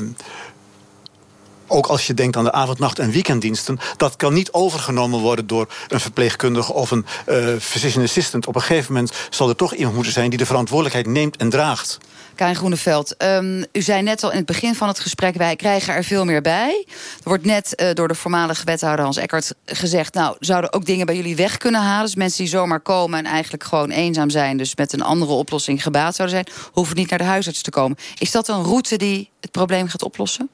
[1.68, 3.80] ook als je denkt aan de avond, nacht en weekenddiensten...
[3.98, 6.74] dat kan niet overgenomen worden door een verpleegkundige...
[6.74, 8.48] of een uh, physician assistant.
[8.48, 10.30] Op een gegeven moment zal er toch iemand moeten zijn...
[10.30, 11.98] die de verantwoordelijkheid neemt en draagt.
[12.36, 15.36] Karin Groeneveld, um, u zei net al in het begin van het gesprek...
[15.36, 16.86] wij krijgen er veel meer bij.
[16.88, 20.14] Er wordt net uh, door de voormalige wethouder Hans Eckert gezegd...
[20.14, 22.06] nou, zouden ook dingen bij jullie weg kunnen halen?
[22.06, 24.58] Dus mensen die zomaar komen en eigenlijk gewoon eenzaam zijn...
[24.58, 26.58] dus met een andere oplossing gebaat zouden zijn...
[26.72, 27.98] hoeven niet naar de huisarts te komen.
[28.18, 30.50] Is dat een route die het probleem gaat oplossen?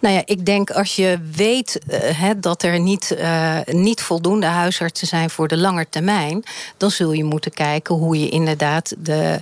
[0.00, 1.80] Nou ja, ik denk als je weet
[2.20, 6.44] uh, dat er niet, uh, niet voldoende huisartsen zijn voor de lange termijn,
[6.76, 9.40] dan zul je moeten kijken hoe je inderdaad de,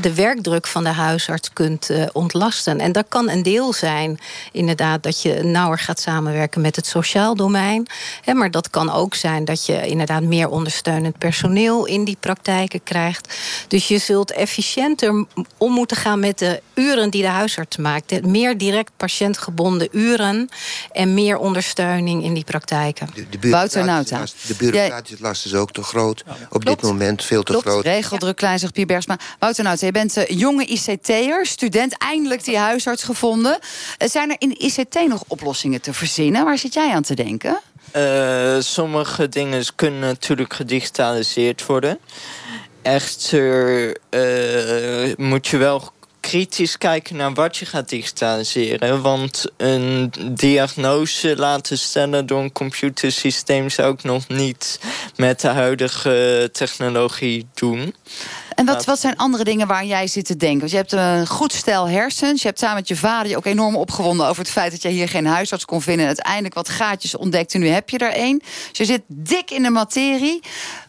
[0.00, 2.80] de werkdruk van de huisarts kunt uh, ontlasten.
[2.80, 4.18] En dat kan een deel zijn,
[4.52, 7.86] inderdaad, dat je nauwer gaat samenwerken met het sociaal domein.
[8.34, 13.36] Maar dat kan ook zijn dat je inderdaad meer ondersteunend personeel in die praktijken krijgt.
[13.68, 15.26] Dus je zult efficiënter
[15.58, 18.26] om moeten gaan met de uren die de huisarts maakt.
[18.26, 20.48] Meer direct patiëntgebonden uren
[20.92, 23.08] en meer ondersteuning in die praktijken.
[23.14, 26.24] De, de Wouter De bureaucratische last is ook te groot.
[26.50, 27.66] Op dit moment veel te Klopt.
[27.66, 27.84] groot.
[27.84, 29.18] Regeldruk, klein, zegt Pier Bergsma.
[29.38, 33.58] Wouter Nauta, je bent uh, jonge ICT'er, student, eindelijk die huisarts gevonden.
[33.98, 36.44] Uh, zijn er in de ICT nog oplossingen te verzinnen?
[36.44, 37.60] Waar zit jij aan te denken?
[37.96, 41.98] Uh, sommige dingen kunnen natuurlijk gedigitaliseerd worden.
[42.82, 43.96] Echter
[45.16, 45.92] moet je wel
[46.28, 49.02] kritisch kijken naar wat je gaat digitaliseren.
[49.02, 54.80] Want een diagnose laten stellen door een computersysteem zou ik nog niet
[55.16, 57.94] met de huidige technologie doen.
[58.54, 60.58] En wat, wat zijn andere dingen waar jij zit te denken?
[60.58, 62.42] Want je hebt een goed stel hersens.
[62.42, 64.88] Je hebt samen met je vader je ook enorm opgewonden over het feit dat je
[64.88, 66.02] hier geen huisarts kon vinden.
[66.02, 68.38] En uiteindelijk wat gaatjes ontdekt en nu heb je er één.
[68.38, 70.40] Dus je zit dik in de materie.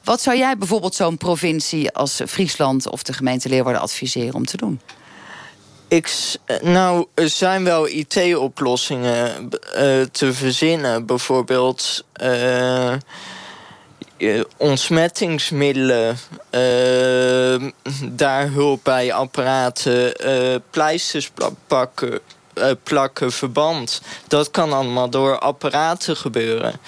[0.04, 4.58] Wat zou jij bijvoorbeeld zo'n provincie als Friesland of de gemeente Leeuwarden adviseren om te
[4.58, 4.80] doen?
[5.90, 11.06] Ik, nou, er zijn wel IT-oplossingen uh, te verzinnen.
[11.06, 12.94] Bijvoorbeeld uh,
[14.58, 16.18] ontsmettingsmiddelen.
[18.04, 20.14] Daar hulp bij apparaten.
[20.70, 21.32] pleisters
[22.84, 24.02] plakken, verband.
[24.28, 26.80] Dat kan allemaal door apparaten gebeuren.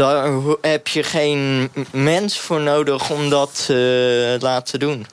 [0.00, 0.30] Daar
[0.60, 5.06] heb je geen mens voor nodig om dat te laten doen.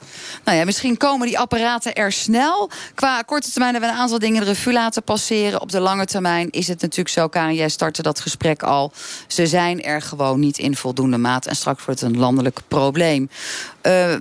[0.44, 2.70] Nou ja, misschien komen die apparaten er snel.
[2.96, 5.62] Qua korte termijn hebben we een aantal dingen de revue laten passeren.
[5.62, 8.92] Op de lange termijn is het natuurlijk zo, Karin, jij startte dat gesprek al.
[9.28, 11.46] Ze zijn er gewoon niet in voldoende maat.
[11.46, 13.30] En straks wordt het een landelijk probleem.
[13.84, 14.16] Uh,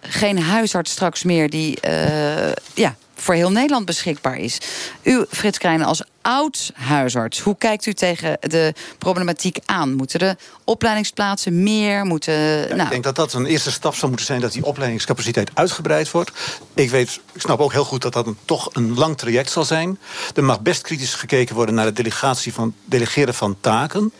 [0.00, 4.58] geen huisarts straks meer die uh, ja, voor heel Nederland beschikbaar is.
[5.02, 9.94] U, Frits Krijnen, als oud huisarts, hoe kijkt u tegen de problematiek aan?
[9.94, 12.04] Moeten de opleidingsplaatsen meer?
[12.04, 12.82] Moeten, ja, nou...
[12.82, 14.40] Ik denk dat dat een eerste stap zou moeten zijn...
[14.40, 16.30] dat die opleidingscapaciteit uitgebreid wordt.
[16.74, 19.64] Ik, weet, ik snap ook heel goed dat dat een, toch een lang traject zal
[19.64, 19.98] zijn.
[20.34, 24.12] Er mag best kritisch gekeken worden naar de delegatie van, delegeren van taken.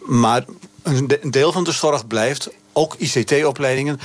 [0.00, 0.44] Maar
[0.82, 4.00] een deel van de zorg blijft, ook ICT-opleidingen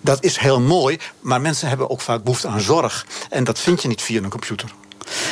[0.00, 3.06] dat is heel mooi, maar mensen hebben ook vaak behoefte aan zorg.
[3.30, 4.70] En dat vind je niet via een computer.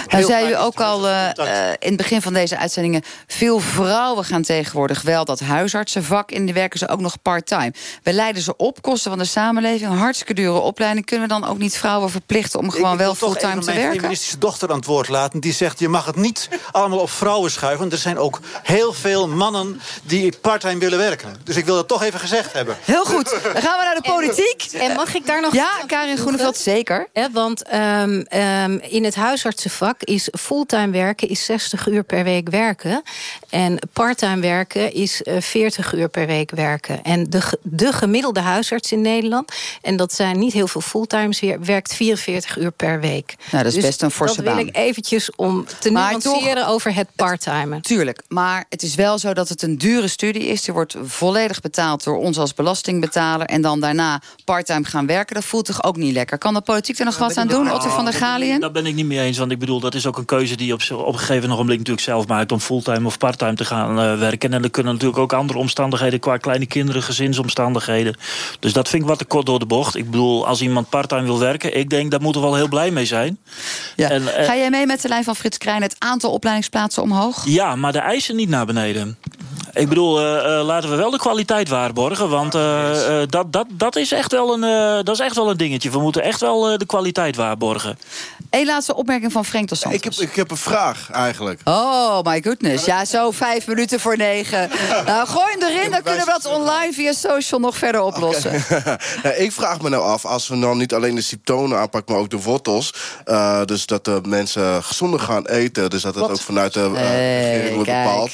[0.08, 3.02] Nou zei u ook al uh, uh, in het begin van deze uitzendingen...
[3.26, 6.30] veel vrouwen gaan tegenwoordig wel dat huisartsenvak...
[6.30, 6.44] in.
[6.44, 7.72] Die werken ze ook nog part-time.
[8.02, 9.90] We leiden ze op, kosten van de samenleving...
[9.90, 11.06] een hartstikke dure opleiding.
[11.06, 13.72] Kunnen we dan ook niet vrouwen verplichten om gewoon wel fulltime te werken?
[13.72, 15.40] Ik mijn feministische dochter aan het woord laten.
[15.40, 17.90] Die zegt, je mag het niet allemaal op vrouwen schuiven.
[17.90, 21.36] Er zijn ook heel veel mannen die part-time willen werken.
[21.44, 22.76] Dus ik wil dat toch even gezegd hebben.
[22.84, 23.30] Heel goed.
[23.52, 24.66] Dan gaan we naar de politiek.
[24.72, 25.52] En, en mag ik daar nog...
[25.52, 27.08] Ja, Karin Groeneveld, zeker.
[27.12, 29.62] Ja, want um, um, in het huisarts
[29.96, 33.02] vak is fulltime werken is 60 uur per week werken.
[33.50, 37.02] En parttime werken is 40 uur per week werken.
[37.02, 39.52] En de, de gemiddelde huisarts in Nederland...
[39.82, 41.60] en dat zijn niet heel veel fulltimes weer...
[41.60, 43.34] werkt 44 uur per week.
[43.50, 44.56] Nou, dat is dus best een forse dat baan.
[44.56, 47.82] wil ik eventjes om te maar nuanceren toch, over het parttimen.
[47.82, 50.62] Tuurlijk, maar het is wel zo dat het een dure studie is.
[50.62, 53.46] Die wordt volledig betaald door ons als belastingbetaler...
[53.46, 55.34] en dan daarna parttime gaan werken.
[55.34, 56.38] Dat voelt toch ook niet lekker.
[56.38, 58.60] Kan de politiek er nog wat aan doen, Otto van der Galien?
[58.60, 60.66] Daar ben ik niet mee eens, want ik bedoel, dat is ook een keuze die
[60.66, 63.90] je op, op een gegeven moment natuurlijk zelf maakt om fulltime of parttime te gaan
[63.90, 64.52] uh, werken.
[64.52, 68.16] En er kunnen natuurlijk ook andere omstandigheden qua kleine kinderen, gezinsomstandigheden.
[68.60, 69.94] Dus dat vind ik wat te kort door de bocht.
[69.96, 72.90] Ik bedoel, als iemand parttime wil werken, ik denk dat moeten we wel heel blij
[72.90, 73.38] mee zijn.
[73.96, 74.10] Ja.
[74.10, 77.42] En, uh, Ga jij mee met de lijn van Frits Krijn het aantal opleidingsplaatsen omhoog?
[77.44, 79.16] Ja, maar de eisen niet naar beneden.
[79.76, 82.28] Ik bedoel, eh, eh, laten we wel de kwaliteit waarborgen.
[82.28, 85.50] Want eh, eh, dat, dat, dat, is echt wel een, eh, dat is echt wel
[85.50, 85.90] een dingetje.
[85.90, 87.98] We moeten echt wel eh, de kwaliteit waarborgen.
[88.50, 89.98] Eén laatste opmerking van Frank dos Santos.
[89.98, 91.60] Ik heb, ik heb een vraag eigenlijk.
[91.64, 92.84] Oh, my goodness.
[92.84, 94.68] Ja, zo vijf minuten voor negen.
[95.06, 98.64] Nou, gooi hem erin, dan kunnen we dat online via social nog verder oplossen.
[99.22, 102.22] Ja, ik vraag me nou af, als we dan niet alleen de symptomen aanpakken, maar
[102.22, 102.94] ook de wortels.
[103.24, 105.90] eh, dus dat de mensen gezonder gaan eten.
[105.90, 108.30] Dus dat het ook vanuit de eh, Hey, regering wordt bepaald.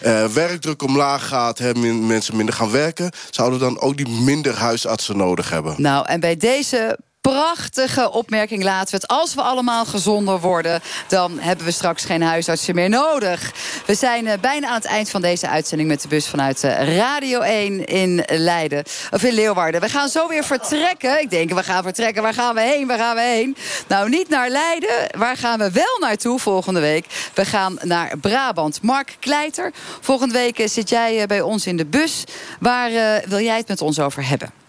[0.00, 3.10] Eh, werkdruk omlaag gaat, hè, mensen minder gaan werken.
[3.30, 5.74] Zouden dan ook die minder huisartsen nodig hebben?
[5.76, 6.98] Nou, en bij deze
[7.30, 9.06] prachtige opmerking laten we het.
[9.06, 13.52] Als we allemaal gezonder worden, dan hebben we straks geen huisartsen meer nodig.
[13.86, 16.96] We zijn eh, bijna aan het eind van deze uitzending met de bus vanuit eh,
[16.96, 18.84] Radio 1 in Leiden.
[19.10, 19.80] Of in Leeuwarden.
[19.80, 21.20] We gaan zo weer vertrekken.
[21.20, 22.22] Ik denk, we gaan vertrekken.
[22.22, 22.86] Waar gaan we heen?
[22.86, 23.56] Waar gaan we heen?
[23.88, 25.18] Nou, niet naar Leiden.
[25.18, 27.06] Waar gaan we wel naartoe volgende week?
[27.34, 28.82] We gaan naar Brabant.
[28.82, 32.24] Mark Kleiter, volgende week eh, zit jij bij ons in de bus.
[32.60, 32.90] Waar
[33.26, 34.62] wil jij het met ons over hebben?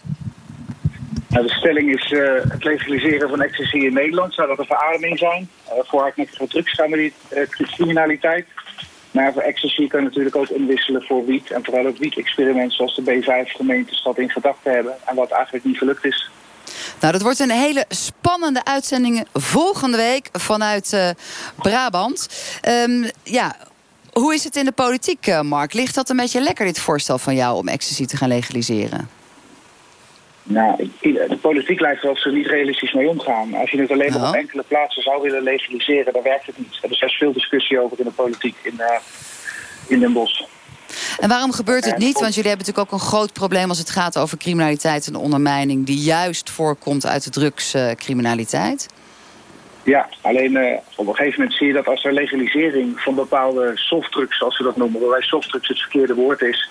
[1.36, 4.34] Nou, de stelling is eh, het legaliseren van ecstasy in Nederland.
[4.34, 5.50] Zou dat een verademing zijn?
[5.68, 6.46] Uh, voor hardnekkige
[7.28, 8.46] drugscriminaliteit.
[9.10, 11.50] Maar voor ecstasy kan je natuurlijk ook inwisselen voor wiet.
[11.50, 14.94] En vooral ook wiet-experimenten zoals de B5-gemeentes dat in gedachten hebben.
[15.04, 16.30] En wat eigenlijk niet gelukt is.
[17.00, 21.08] Nou, dat wordt een hele spannende uitzending volgende week vanuit eh,
[21.56, 22.28] Brabant.
[22.60, 23.56] Ehm, ja,
[24.12, 25.72] hoe is het in de politiek, eh, Mark?
[25.72, 29.15] Ligt dat een beetje lekker, dit voorstel van jou om ecstasy te gaan legaliseren?
[30.48, 33.54] Nou, de politiek lijkt wel of ze niet realistisch mee omgaan.
[33.54, 36.78] Als je het alleen maar op enkele plaatsen zou willen legaliseren, dan werkt het niet.
[36.82, 38.98] Er is veel discussie over in de politiek in, eh,
[39.86, 40.42] in Den Bosch.
[41.18, 42.20] En waarom gebeurt het niet?
[42.20, 45.86] Want jullie hebben natuurlijk ook een groot probleem als het gaat over criminaliteit en ondermijning,
[45.86, 48.86] die juist voorkomt uit de drugscriminaliteit.
[49.82, 53.70] Ja, alleen eh, op een gegeven moment zie je dat als er legalisering van bepaalde
[53.74, 56.70] softdrugs, zoals we dat noemen, waarbij softdrugs het verkeerde woord is,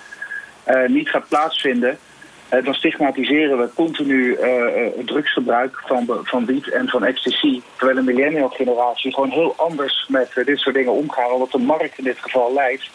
[0.63, 1.97] eh, niet gaat plaatsvinden,
[2.49, 7.61] dan stigmatiseren we continu eh, eh, het drugsgebruik van, van wiet en van ecstasy.
[7.75, 11.57] Terwijl een millennial generatie gewoon heel anders met eh, dit soort dingen omgaan, omdat de
[11.57, 12.89] markt in dit geval leidt.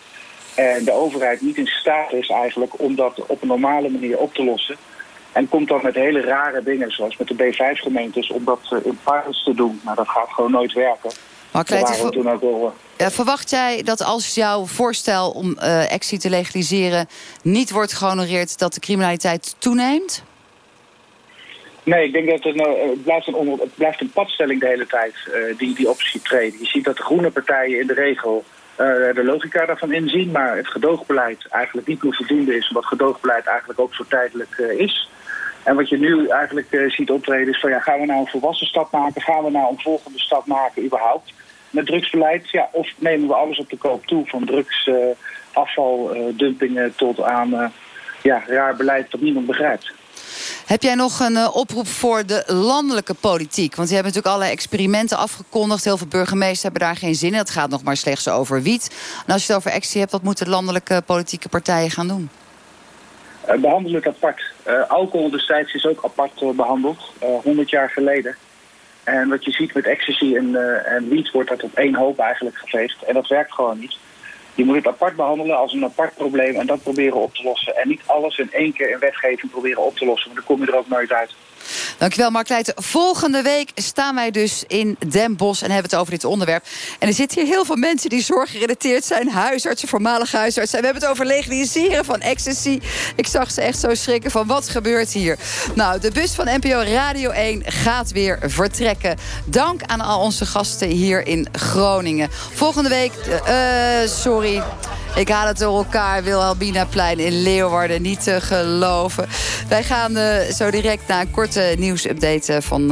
[0.54, 4.34] En de overheid niet in staat is eigenlijk om dat op een normale manier op
[4.34, 4.76] te lossen.
[5.32, 8.98] En komt dan met hele rare dingen, zoals met de B5-gemeentes, om dat eh, in
[9.04, 9.80] pilots te doen.
[9.84, 11.10] Nou, dat gaat gewoon nooit werken.
[11.52, 11.64] Maar
[12.10, 12.74] toen ook wel...
[12.96, 17.08] eh, verwacht jij dat als jouw voorstel om eh ecstasy te legaliseren
[17.42, 20.24] niet wordt gehonoreerd, dat de criminaliteit toeneemt?
[21.82, 24.60] Nee, ik denk dat het, nou, eh, het, blijft een onder, het blijft een padstelling
[24.60, 25.14] de hele tijd
[25.58, 26.58] die die optie treden.
[26.60, 28.44] Je ziet dat de groene partijen in de regel
[29.14, 33.80] de logica daarvan inzien, maar het gedoogbeleid eigenlijk niet meer voldoende is, omdat gedoogbeleid eigenlijk
[33.80, 35.08] ook zo tijdelijk is.
[35.62, 38.66] En wat je nu eigenlijk ziet optreden is van ja, gaan we nou een volwassen
[38.66, 39.22] stap maken?
[39.22, 41.32] Gaan we nou een volgende stap maken überhaupt
[41.70, 42.50] met drugsbeleid?
[42.50, 44.94] Ja, of nemen we alles op de koop toe van drugs, eh,
[45.52, 47.68] afval, eh, dumpingen tot aan eh,
[48.22, 49.92] ja, raar beleid dat niemand begrijpt.
[50.66, 53.74] Heb jij nog een oproep voor de landelijke politiek?
[53.76, 55.84] Want die hebben natuurlijk allerlei experimenten afgekondigd.
[55.84, 57.38] Heel veel burgemeesters hebben daar geen zin in.
[57.38, 58.96] Het gaat nog maar slechts over wiet.
[59.26, 62.30] En als je het over ecstasy hebt, wat moeten landelijke politieke partijen gaan doen?
[63.50, 64.42] Eh, behandelen het apart.
[64.62, 68.36] Eh, alcohol destijds is ook apart eh, behandeld, eh 100 jaar geleden.
[69.10, 72.18] En wat je ziet met ecstasy en, eh, en wiet wordt dat op één hoop
[72.18, 73.02] eigenlijk geveegd.
[73.02, 73.98] En dat werkt gewoon niet.
[74.54, 77.76] Je moet het apart behandelen als een apart probleem en dat proberen op te lossen.
[77.76, 80.64] En niet alles in één keer in wetgeving proberen op te lossen, want dan kom
[80.64, 81.34] je er ook nooit uit.
[81.98, 82.74] Dankjewel, Mark Leijten.
[82.76, 86.64] Volgende week staan wij dus in Den Bosch en hebben het over dit onderwerp.
[86.98, 89.28] En er zitten hier heel veel mensen die zorggerelateerd zijn.
[89.28, 90.78] Huisartsen, voormalige huisartsen.
[90.78, 92.80] En we hebben het over legaliseren van ecstasy.
[93.16, 95.38] Ik zag ze echt zo schrikken van wat gebeurt hier.
[95.74, 99.18] Nou, de bus van NPO Radio 1 gaat weer vertrekken.
[99.44, 102.28] Dank aan al onze gasten hier in Groningen.
[102.54, 103.12] Volgende week,
[103.44, 103.54] eh,
[104.06, 104.62] sorry...
[105.14, 108.02] Ik haal het door elkaar, Wilhelminaplein in Leeuwarden.
[108.02, 109.28] Niet te geloven.
[109.68, 112.88] Wij gaan eh, zo direct na een korte nieuwsupdate eh, van eh,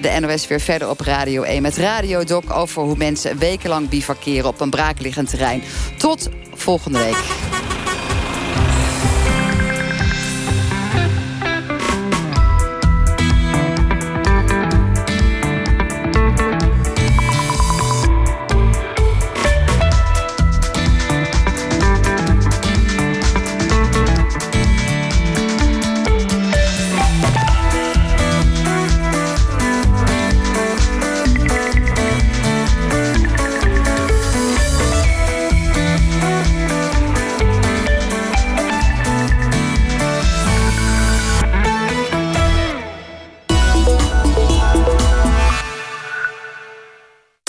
[0.00, 1.62] de NOS weer verder op Radio 1.
[1.62, 5.62] Met Radio Doc over hoe mensen wekenlang bivakeren op een braakliggend terrein.
[5.96, 7.47] Tot volgende week.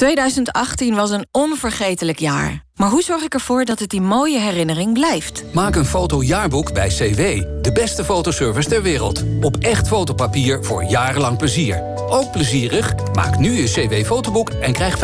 [0.09, 2.63] 2018 was een onvergetelijk jaar.
[2.75, 5.43] Maar hoe zorg ik ervoor dat het die mooie herinnering blijft?
[5.53, 7.17] Maak een fotojaarboek bij CW.
[7.61, 9.23] De beste fotoservice ter wereld.
[9.41, 11.83] Op echt fotopapier voor jarenlang plezier.
[11.95, 12.93] Ook plezierig?
[13.13, 15.01] Maak nu je CW-fotoboek en krijg 50%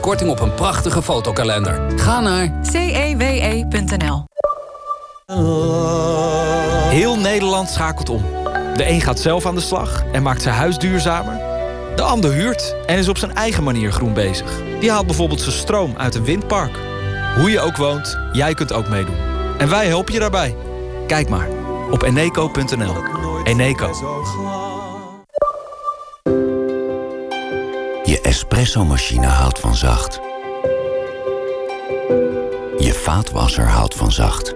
[0.00, 1.98] korting op een prachtige fotokalender.
[1.98, 4.24] Ga naar cewe.nl
[6.88, 8.24] Heel Nederland schakelt om.
[8.76, 11.51] De een gaat zelf aan de slag en maakt zijn huis duurzamer.
[11.96, 14.60] De ander huurt en is op zijn eigen manier groen bezig.
[14.80, 16.78] Die haalt bijvoorbeeld zijn stroom uit een windpark.
[17.36, 19.16] Hoe je ook woont, jij kunt ook meedoen.
[19.58, 20.56] En wij helpen je daarbij.
[21.06, 21.48] Kijk maar
[21.90, 22.94] op eneco.nl.
[23.44, 23.90] Eneco.
[28.04, 30.20] Je espresso-machine houdt van zacht.
[32.78, 34.48] Je vaatwasser houdt van zacht.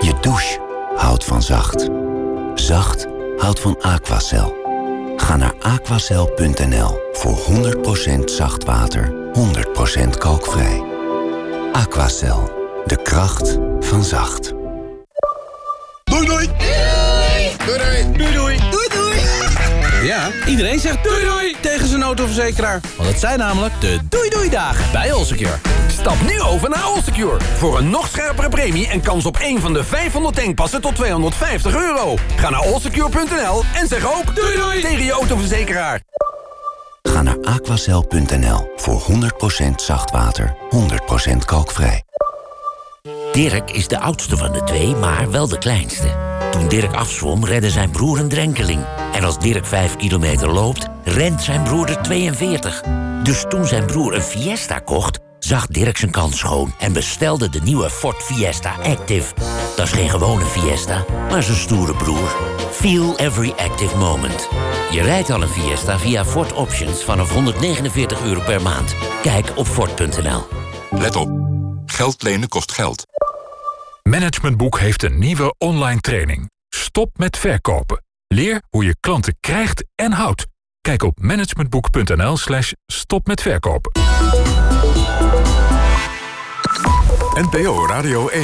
[0.00, 0.60] Je douche
[0.96, 1.88] houdt van zacht.
[2.54, 3.06] Zacht
[3.36, 4.61] houdt van Aquacel.
[5.16, 7.38] Ga naar aquacel.nl voor
[8.16, 10.82] 100% zacht water, 100% kookvrij.
[11.72, 12.50] Aquacel,
[12.86, 14.52] de kracht van zacht.
[16.04, 16.50] Doei doei!
[17.66, 18.12] Doei doei!
[18.16, 18.58] Doei doei!
[18.70, 19.20] Doei doei!
[20.02, 22.80] Ja, iedereen zegt doei doei tegen zijn autoverzekeraar.
[22.96, 25.71] Want het zijn namelijk de doei doei dagen bij Allsecure.
[26.02, 27.40] Stap nu over naar Allsecure.
[27.40, 31.74] Voor een nog scherpere premie en kans op een van de 500 tankpassen tot 250
[31.74, 32.16] euro.
[32.36, 36.02] Ga naar allsecure.nl en zeg ook doei doei tegen je autoverzekeraar.
[37.02, 40.56] Ga naar aquacel.nl voor 100% zacht water,
[41.32, 42.02] 100% kookvrij.
[43.32, 46.08] Dirk is de oudste van de twee, maar wel de kleinste.
[46.50, 48.84] Toen Dirk afzwom, redde zijn broer een drenkeling.
[49.12, 52.82] En als Dirk 5 kilometer loopt, rent zijn broer er 42.
[53.22, 56.74] Dus toen zijn broer een Fiesta kocht, zag Dirk zijn kans schoon...
[56.78, 59.34] en bestelde de nieuwe Ford Fiesta Active.
[59.76, 62.36] Dat is geen gewone Fiesta, maar zijn stoere broer.
[62.70, 64.48] Feel every active moment.
[64.90, 68.94] Je rijdt al een Fiesta via Ford Options vanaf 149 euro per maand.
[69.22, 70.46] Kijk op Ford.nl.
[70.90, 71.30] Let op.
[71.86, 73.06] Geld lenen kost geld.
[74.02, 76.50] Managementboek heeft een nieuwe online training.
[76.68, 78.04] Stop met verkopen.
[78.28, 80.46] Leer hoe je klanten krijgt en houdt.
[80.80, 83.92] Kijk op managementboek.nl slash stop met verkopen.
[87.36, 88.32] NPO Radio 1.